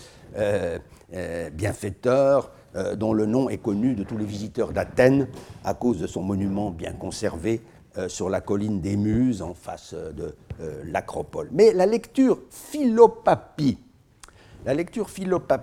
[1.12, 2.50] euh, euh, bienfaiteur
[2.98, 5.28] dont le nom est connu de tous les visiteurs d'Athènes
[5.64, 7.62] à cause de son monument bien conservé
[8.06, 10.34] sur la colline des Muses en face de
[10.84, 11.48] l'acropole.
[11.52, 13.78] Mais la lecture philopapie,
[14.66, 15.08] la lecture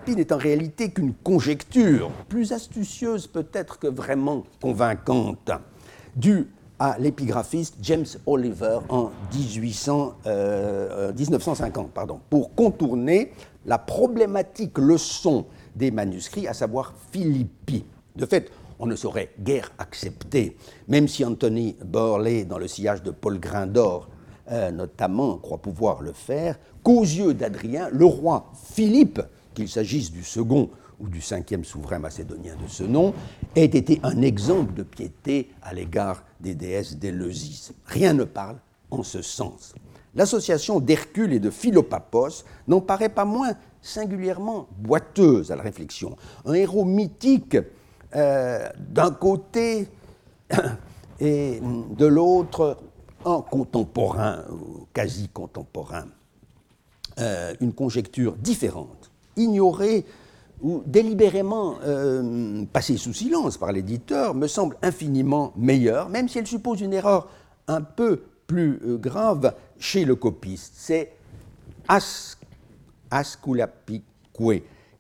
[0.08, 5.52] n'est en réalité qu'une conjecture, plus astucieuse peut-être que vraiment convaincante,
[6.16, 6.48] due
[6.84, 13.32] à l'épigraphiste James Oliver en 1950 euh, euh, pardon, pour contourner
[13.66, 15.46] la problématique leçon
[15.78, 17.86] des manuscrits, à savoir Philippi.
[18.18, 20.58] De fait, on ne saurait guère accepter,
[20.90, 24.10] même si Anthony Burley, dans le sillage de Paul Grindor,
[24.52, 29.22] euh, notamment, croit pouvoir le faire, qu'aux yeux d'Adrien, le roi Philippe,
[29.54, 30.70] qu'il s'agisse du second
[31.00, 33.14] ou du cinquième souverain macédonien de ce nom,
[33.56, 37.74] ait été un exemple de piété à l'égard des déesses d'Éleusis.
[37.86, 38.58] Rien ne parle
[38.92, 39.74] en ce sens.
[40.16, 46.16] L'association d'Hercule et de Philopapos n'en paraît pas moins singulièrement boiteuse à la réflexion.
[46.46, 47.58] Un héros mythique,
[48.16, 49.88] euh, d'un côté,
[51.20, 51.60] et
[51.98, 52.78] de l'autre,
[53.26, 54.44] un contemporain,
[54.94, 56.06] quasi contemporain,
[57.20, 60.06] euh, une conjecture différente, ignorée
[60.62, 66.48] ou délibérément euh, passée sous silence par l'éditeur, me semble infiniment meilleure, même si elle
[66.48, 67.28] suppose une erreur
[67.68, 70.74] un peu plus euh, grave chez le copiste.
[70.78, 71.12] C'est
[71.88, 72.38] As,
[73.12, 74.06] Asculapique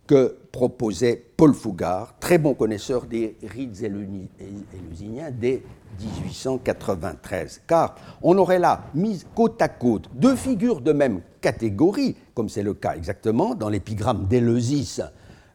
[0.06, 5.64] que proposait Paul Fougas, très bon connaisseur des rites élusiniens dès
[6.00, 7.62] 1893.
[7.66, 12.64] Car on aurait là mis côte à côte deux figures de même catégorie, comme c'est
[12.64, 15.02] le cas exactement dans l'épigramme d'Eleusis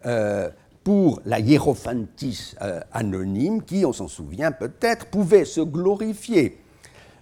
[0.07, 0.51] euh,
[0.85, 6.59] pour la hiérophantis euh, anonyme, qui, on s'en souvient peut-être, pouvait se glorifier.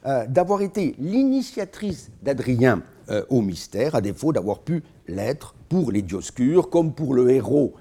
[0.05, 2.83] Euh, d'avoir été l'initiatrice d'Adrien
[3.29, 7.75] au mystère, à défaut d'avoir pu l'être pour les Dioscures, comme pour le héros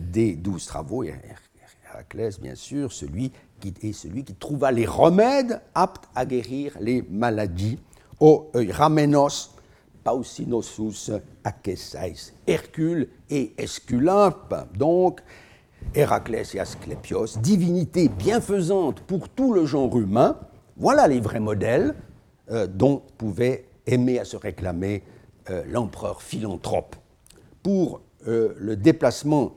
[0.00, 3.30] des douze travaux, Héraclès bien sûr, celui
[3.60, 7.78] qui celui qui trouva les remèdes aptes à guérir les maladies,
[8.18, 9.53] au ramenos
[10.04, 11.10] pausinosus
[11.42, 15.20] akesais, Hercule et Esculape, donc
[15.94, 20.38] Héraclès et Asclépios, divinités bienfaisantes pour tout le genre humain,
[20.76, 21.94] voilà les vrais modèles
[22.50, 25.02] euh, dont pouvait aimer à se réclamer
[25.50, 26.96] euh, l'empereur philanthrope.
[27.62, 29.54] Pour euh, le déplacement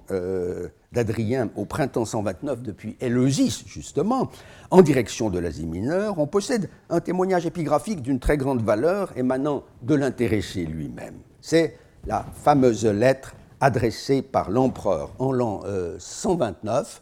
[0.91, 4.30] d'Adrien au printemps 129 depuis Éleusis, justement,
[4.72, 9.63] en direction de l'Asie mineure, on possède un témoignage épigraphique d'une très grande valeur émanant
[9.84, 11.15] de l'intéressé lui-même.
[11.41, 15.61] C'est la fameuse lettre adressée par l'empereur en l'an
[15.97, 17.01] 129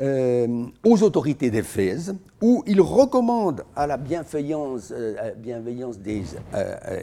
[0.00, 6.22] euh, aux autorités d'Éphèse, où il recommande à la bienveillance, euh, bienveillance des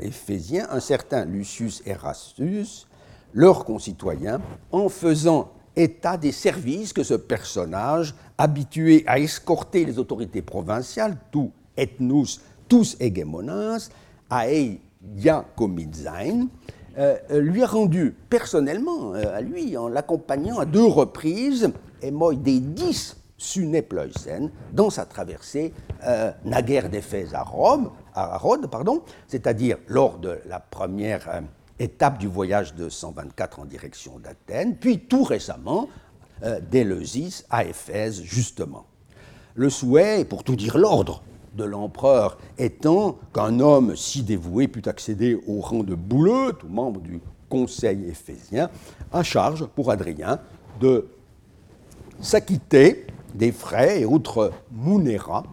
[0.02, 2.88] Éphésiens un certain Lucius Erastus,
[3.36, 10.42] leur concitoyen, en faisant état des services que ce personnage, habitué à escorter les autorités
[10.42, 13.90] provinciales, tout ethnus, tous hegemonas,
[14.32, 14.80] aei
[15.94, 16.48] sein,
[16.98, 21.70] euh, lui a rendu personnellement, euh, à lui, en l'accompagnant à deux reprises,
[22.02, 25.74] et moi des dix Sunepleusen, dans sa traversée
[26.06, 31.42] euh, naguère d'Éphèse à Rome, à Rhodes, pardon, c'est-à-dire lors de la première euh,
[31.80, 35.90] étape du voyage de 124 en direction d'Athènes, puis tout récemment
[36.44, 36.60] euh,
[37.50, 38.86] à Éphèse, justement.
[39.56, 41.24] Le souhait, pour tout dire l'ordre,
[41.56, 47.00] de l'empereur étant qu'un homme si dévoué pût accéder au rang de bouleux, tout membre
[47.00, 48.70] du conseil éphésien,
[49.12, 50.40] à charge pour Adrien
[50.82, 51.08] de
[52.20, 55.44] s'acquitter des frais et autres munera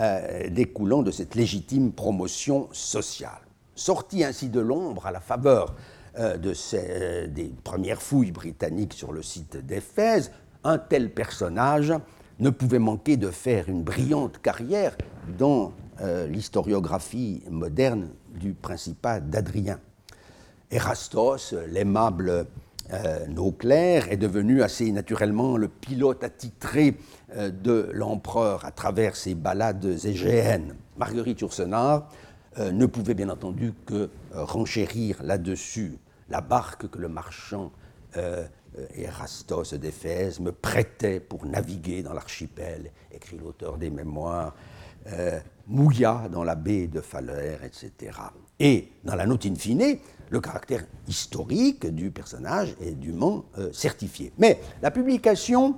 [0.00, 3.41] euh, découlant de cette légitime promotion sociale.
[3.74, 5.74] Sorti ainsi de l'ombre à la faveur
[6.18, 10.30] euh, ces, des premières fouilles britanniques sur le site d'Éphèse,
[10.62, 11.94] un tel personnage
[12.38, 14.96] ne pouvait manquer de faire une brillante carrière
[15.38, 19.78] dans euh, l'historiographie moderne du principat d'Adrien.
[20.70, 22.46] Erastos, l'aimable
[22.92, 26.98] euh, Nauclair, est devenu assez naturellement le pilote attitré
[27.34, 30.74] de l'empereur à travers ses ballades égéennes.
[30.98, 32.08] Marguerite Yourcenar
[32.58, 34.08] euh, ne pouvait bien entendu que euh,
[34.44, 35.98] renchérir là-dessus
[36.28, 37.72] la barque que le marchand
[38.18, 38.46] euh,
[38.94, 44.54] Erastos d'Éphèse me prêtait pour naviguer dans l'archipel, écrit l'auteur des mémoires,
[45.66, 48.16] mouilla dans la baie de Phalère, etc.
[48.58, 49.98] Et dans la note in fine,
[50.30, 54.32] le caractère historique du personnage est dûment certifié.
[54.38, 55.74] Mais la publication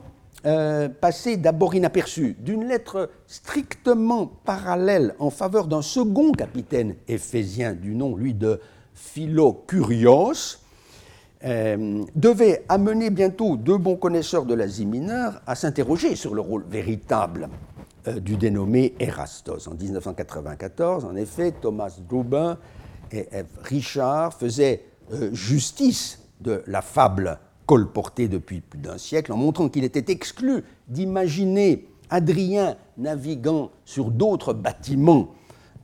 [0.46, 7.94] euh, passé d'abord inaperçu d'une lettre strictement parallèle en faveur d'un second capitaine éphésien du
[7.94, 8.60] nom, lui, de
[8.92, 10.58] Philocurios,
[11.44, 16.64] euh, devait amener bientôt deux bons connaisseurs de l'Asie mineure à s'interroger sur le rôle
[16.68, 17.48] véritable
[18.06, 19.66] euh, du dénommé Erastos.
[19.66, 22.58] En 1994, en effet, Thomas Dubin
[23.10, 23.46] et F.
[23.62, 24.84] Richard faisaient
[25.32, 31.88] justice de la fable colporté depuis plus d'un siècle, en montrant qu'il était exclu d'imaginer
[32.10, 35.34] Adrien naviguant sur d'autres bâtiments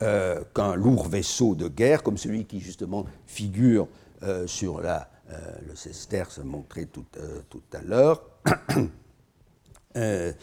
[0.01, 3.87] euh, qu'un lourd vaisseau de guerre, comme celui qui justement figure
[4.23, 7.05] euh, sur la, euh, le sesterce montré tout,
[7.49, 8.23] tout à l'heure.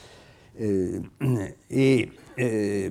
[1.70, 2.10] et
[2.40, 2.90] euh,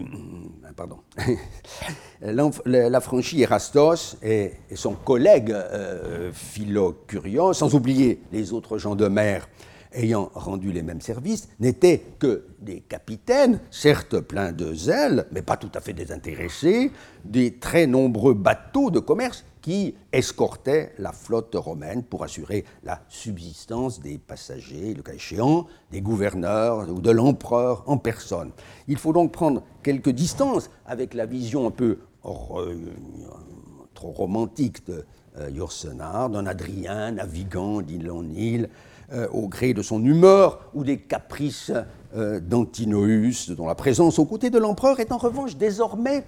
[0.76, 0.98] pardon,
[2.66, 9.48] l'affranchi Erastos et, son collègue euh, Philocurios, sans oublier les autres gens de mer
[9.93, 15.58] ayant rendu les mêmes services n'étaient que des capitaines, certes pleins de zèle, mais pas
[15.58, 16.91] tout à fait désintéressés,
[17.24, 23.99] des très nombreux bateaux de commerce qui escortaient la flotte romaine pour assurer la subsistance
[23.99, 28.51] des passagers, le cas échéant, des gouverneurs ou de l'empereur en personne.
[28.88, 35.03] Il faut donc prendre quelques distances avec la vision un peu trop romantique de
[35.38, 38.70] euh, d'un Adrien naviguant d'île en île,
[39.11, 41.74] euh, au gré de son humeur ou des caprices
[42.15, 46.24] euh, d'Antinoüs, dont la présence aux côtés de l'empereur est en revanche désormais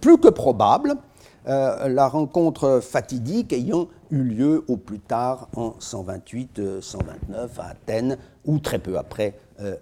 [0.00, 0.96] plus que probable,
[1.46, 6.80] la rencontre fatidique ayant eu lieu au plus tard en 128-129
[7.58, 9.34] à Athènes ou très peu après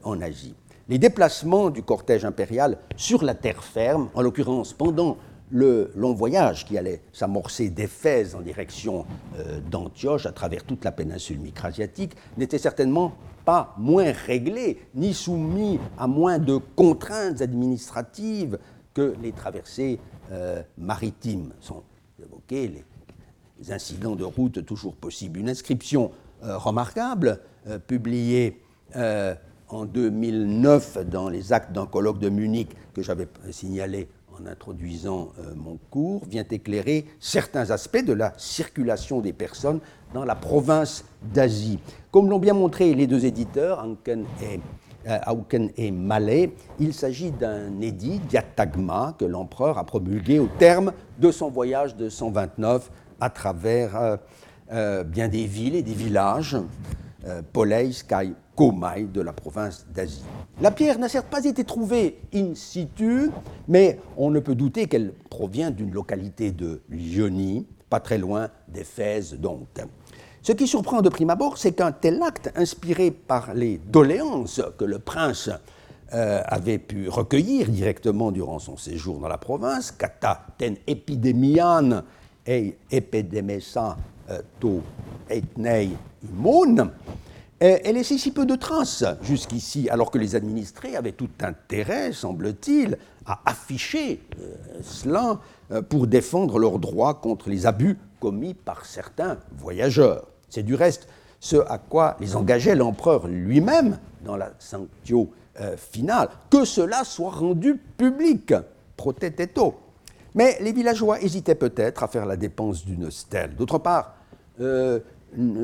[0.05, 0.55] en Asie.
[0.89, 5.19] Les déplacements du cortège impérial sur la terre ferme, en l'occurrence pendant
[5.51, 9.05] le long voyage qui allait s'amorcer d'Éphèse en direction
[9.39, 13.13] euh, d'Antioche à travers toute la péninsule micrasiatique n'était certainement
[13.45, 18.59] pas moins réglé ni soumis à moins de contraintes administratives
[18.95, 19.99] que les traversées
[20.33, 21.53] euh, maritimes.
[21.61, 21.83] Sont
[22.23, 22.85] évoqués les,
[23.73, 25.41] incidents de route toujours possibles.
[25.41, 26.13] Une inscription
[26.45, 27.41] euh, remarquable
[27.87, 28.63] publiée
[29.69, 34.09] en 2009 dans les actes d'un colloque de Munich que j'avais signalé
[34.41, 39.81] en introduisant euh, mon cours, vient éclairer certains aspects de la circulation des personnes
[40.15, 41.79] dans la province d'Asie.
[42.11, 44.61] Comme l'ont bien montré les deux éditeurs, Auken et,
[45.09, 51.31] euh, et Mallet, il s'agit d'un édit, diatagma, que l'empereur a promulgué au terme de
[51.31, 52.91] son voyage de 129
[53.21, 54.19] à travers
[54.73, 56.57] euh, bien des villes et des villages,
[57.53, 60.25] Polei, Sky, Komai de la province d'Asie.
[60.61, 63.31] La pierre n'a certes pas été trouvée in situ,
[63.69, 69.35] mais on ne peut douter qu'elle provient d'une localité de Lyonie, pas très loin d'Éphèse
[69.35, 69.69] donc.
[70.49, 74.87] Ce qui surprend de prime abord, c'est qu'un tel acte, inspiré par les doléances que
[74.87, 75.51] le prince
[76.15, 82.03] euh, avait pu recueillir directement durant son séjour dans la province, kata ten epidemian
[82.47, 83.99] et epidemesa
[84.31, 84.81] euh, to
[85.29, 85.91] etnei
[86.25, 86.93] imon,
[87.61, 92.97] elle laissait si peu de traces jusqu'ici, alors que les administrés avaient tout intérêt, semble-t-il,
[93.27, 95.41] à afficher euh, cela
[95.73, 100.27] euh, pour défendre leurs droits contre les abus commis par certains voyageurs.
[100.51, 101.09] C'est du reste
[101.41, 105.31] ce à quoi les engageait l'empereur lui-même dans la sanctio
[105.61, 108.55] euh, finale, que cela soit rendu public,
[108.97, 109.75] proteteto.
[110.35, 113.55] Mais les villageois hésitaient peut-être à faire la dépense d'une stèle.
[113.55, 114.15] D'autre part,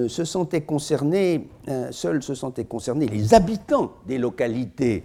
[0.08, 5.04] se sentaient concernés, euh, seuls se sentaient concernés les habitants des localités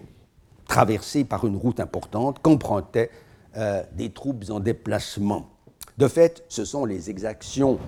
[0.68, 3.10] traversées par une route importante qu'empruntaient
[3.58, 5.50] euh, des troupes en déplacement.
[5.98, 7.80] De fait, ce sont les exactions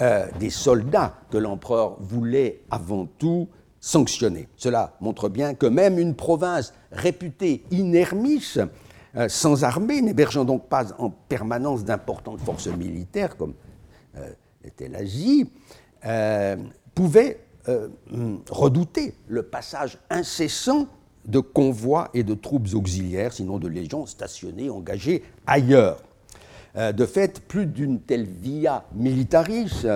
[0.00, 3.48] euh, des soldats que l'empereur voulait avant tout
[3.80, 4.48] sanctionner.
[4.56, 8.42] Cela montre bien que même une province réputée inermis,
[9.28, 13.54] sans armée, n'hébergeant donc pas en permanence d'importantes forces militaires comme
[14.64, 15.50] était l'Asie,
[16.04, 16.56] euh,
[16.94, 17.88] pouvait euh,
[18.48, 20.86] redouter le passage incessant
[21.26, 26.02] de convois et de troupes auxiliaires, sinon de légions stationnées, engagées ailleurs.
[26.76, 29.86] Euh, de fait, plus d'une telle via militaris,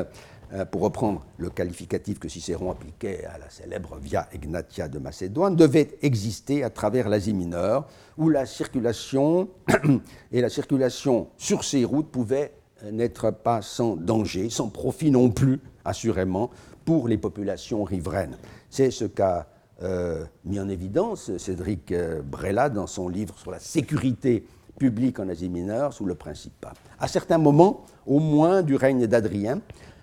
[0.70, 5.99] pour reprendre le qualificatif que Cicéron appliquait à la célèbre via Egnatia de Macédoine, devait
[6.03, 9.49] exister à travers l'Asie mineure, où la circulation
[10.33, 12.53] et la circulation sur ces routes pouvaient
[12.93, 16.51] n'être pas sans danger, sans profit non plus assurément,
[16.85, 18.37] pour les populations riveraines.
[18.70, 19.49] C'est ce qu'a
[19.83, 24.47] euh, mis en évidence Cédric euh, Brella dans son livre sur la sécurité
[24.79, 26.75] publique en Asie mineure sous le Principat.
[26.99, 29.61] À certains moments, au moins du règne d'Adrien,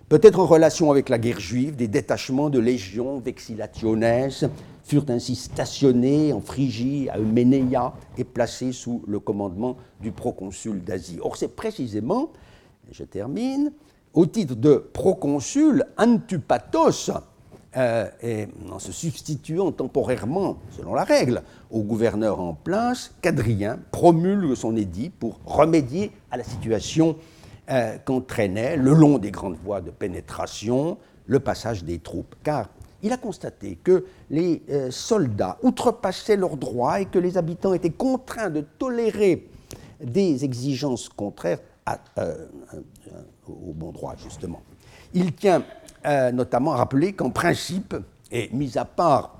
[0.09, 4.03] peut-être en relation avec la guerre juive, des détachements de légions vexillationes
[4.83, 11.19] furent ainsi stationnés en Phrygie, à Euménéia, et placés sous le commandement du proconsul d'Asie.
[11.21, 12.31] Or, c'est précisément,
[12.91, 13.71] je termine,
[14.13, 17.11] au titre de proconsul Antupatos,
[17.77, 24.55] euh, et en se substituant temporairement, selon la règle, au gouverneur en place, qu'Adrien promulgue
[24.55, 27.15] son édit pour remédier à la situation
[27.69, 30.97] euh, qu'entraînait, le long des grandes voies de pénétration,
[31.27, 32.35] le passage des troupes.
[32.43, 32.67] Car
[33.03, 37.89] il a constaté que les euh, soldats outrepassaient leurs droits et que les habitants étaient
[37.89, 39.47] contraints de tolérer
[40.03, 41.59] des exigences contraires
[43.47, 44.61] au bon droit, justement.
[45.13, 45.63] Il tient
[46.05, 47.95] euh, notamment rappeler qu'en principe,
[48.31, 49.37] et mis à part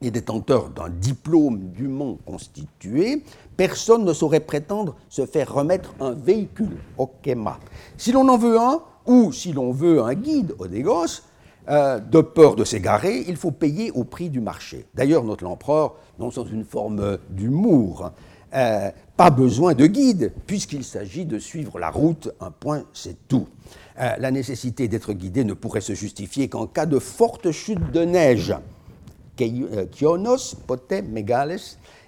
[0.00, 3.24] les détenteurs d'un diplôme dûment constitué,
[3.56, 7.58] personne ne saurait prétendre se faire remettre un véhicule, okema.
[7.96, 11.22] Si l'on en veut un, ou si l'on veut un guide, odégos,
[11.68, 14.86] euh, de peur de s'égarer, il faut payer au prix du marché.
[14.94, 18.12] D'ailleurs, notre l'empereur, non sans une forme d'humour,
[18.54, 23.48] euh, pas besoin de guide, puisqu'il s'agit de suivre la route, un point, c'est tout.
[24.00, 28.02] Euh, la nécessité d'être guidé ne pourrait se justifier qu'en cas de forte chute de
[28.02, 28.54] neige.
[29.90, 31.58] Kionos, pote, megales,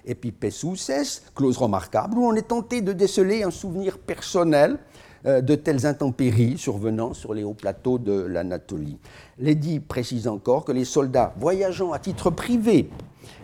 [0.05, 4.77] epipesouses, clause remarquable, où on est tenté de déceler un souvenir personnel euh,
[5.25, 8.97] de telles intempéries survenant sur les hauts plateaux de l'Anatolie.
[9.37, 12.89] L'édit précise encore que les soldats voyageant à titre privé,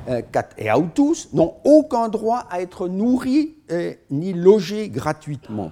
[0.09, 0.21] euh,
[0.57, 5.71] et autus, n'ont aucun droit à être nourris euh, ni logés gratuitement.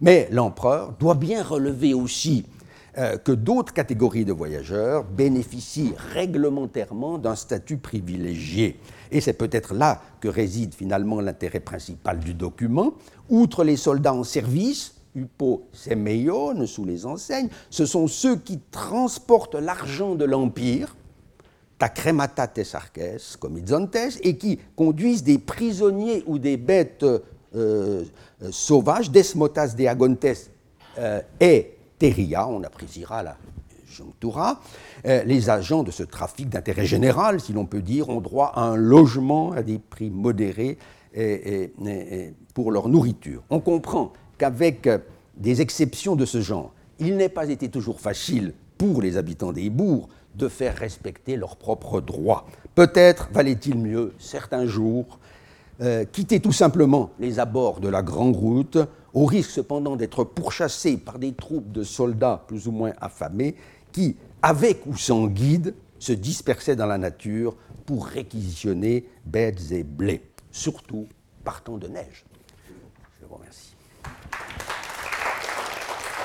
[0.00, 2.46] Mais l'empereur doit bien relever aussi
[3.24, 8.80] que d'autres catégories de voyageurs bénéficient réglementairement d'un statut privilégié.
[9.10, 12.94] Et c'est peut-être là que réside finalement l'intérêt principal du document.
[13.28, 19.54] Outre les soldats en service, Upo Semeion, sous les enseignes, ce sont ceux qui transportent
[19.54, 20.94] l'argent de l'Empire,
[21.78, 23.58] ta cremata tesarches, comme
[24.22, 27.18] et qui conduisent des prisonniers ou des bêtes euh,
[27.54, 28.04] euh,
[28.50, 30.26] sauvages, desmotas de agontes
[30.98, 33.36] euh, et teria, on appréciera la
[33.96, 34.60] junctura,
[35.04, 38.76] les agents de ce trafic d'intérêt général, si l'on peut dire, ont droit à un
[38.76, 40.78] logement à des prix modérés
[42.54, 43.42] pour leur nourriture.
[43.50, 44.98] On comprend qu'avec euh,
[45.36, 49.70] des exceptions de ce genre, il n'est pas été toujours facile pour les habitants des
[49.70, 52.46] bourgs de faire respecter leurs propres droits.
[52.74, 55.18] Peut-être valait-il mieux, certains jours,
[55.80, 58.78] euh, quitter tout simplement les abords de la grande route,
[59.14, 63.54] au risque cependant d'être pourchassés par des troupes de soldats plus ou moins affamés
[63.96, 70.20] qui, avec ou sans guide, se dispersaient dans la nature pour réquisitionner bêtes et blés,
[70.50, 71.08] surtout
[71.44, 72.26] partant de neige.
[73.18, 73.74] Je vous remercie.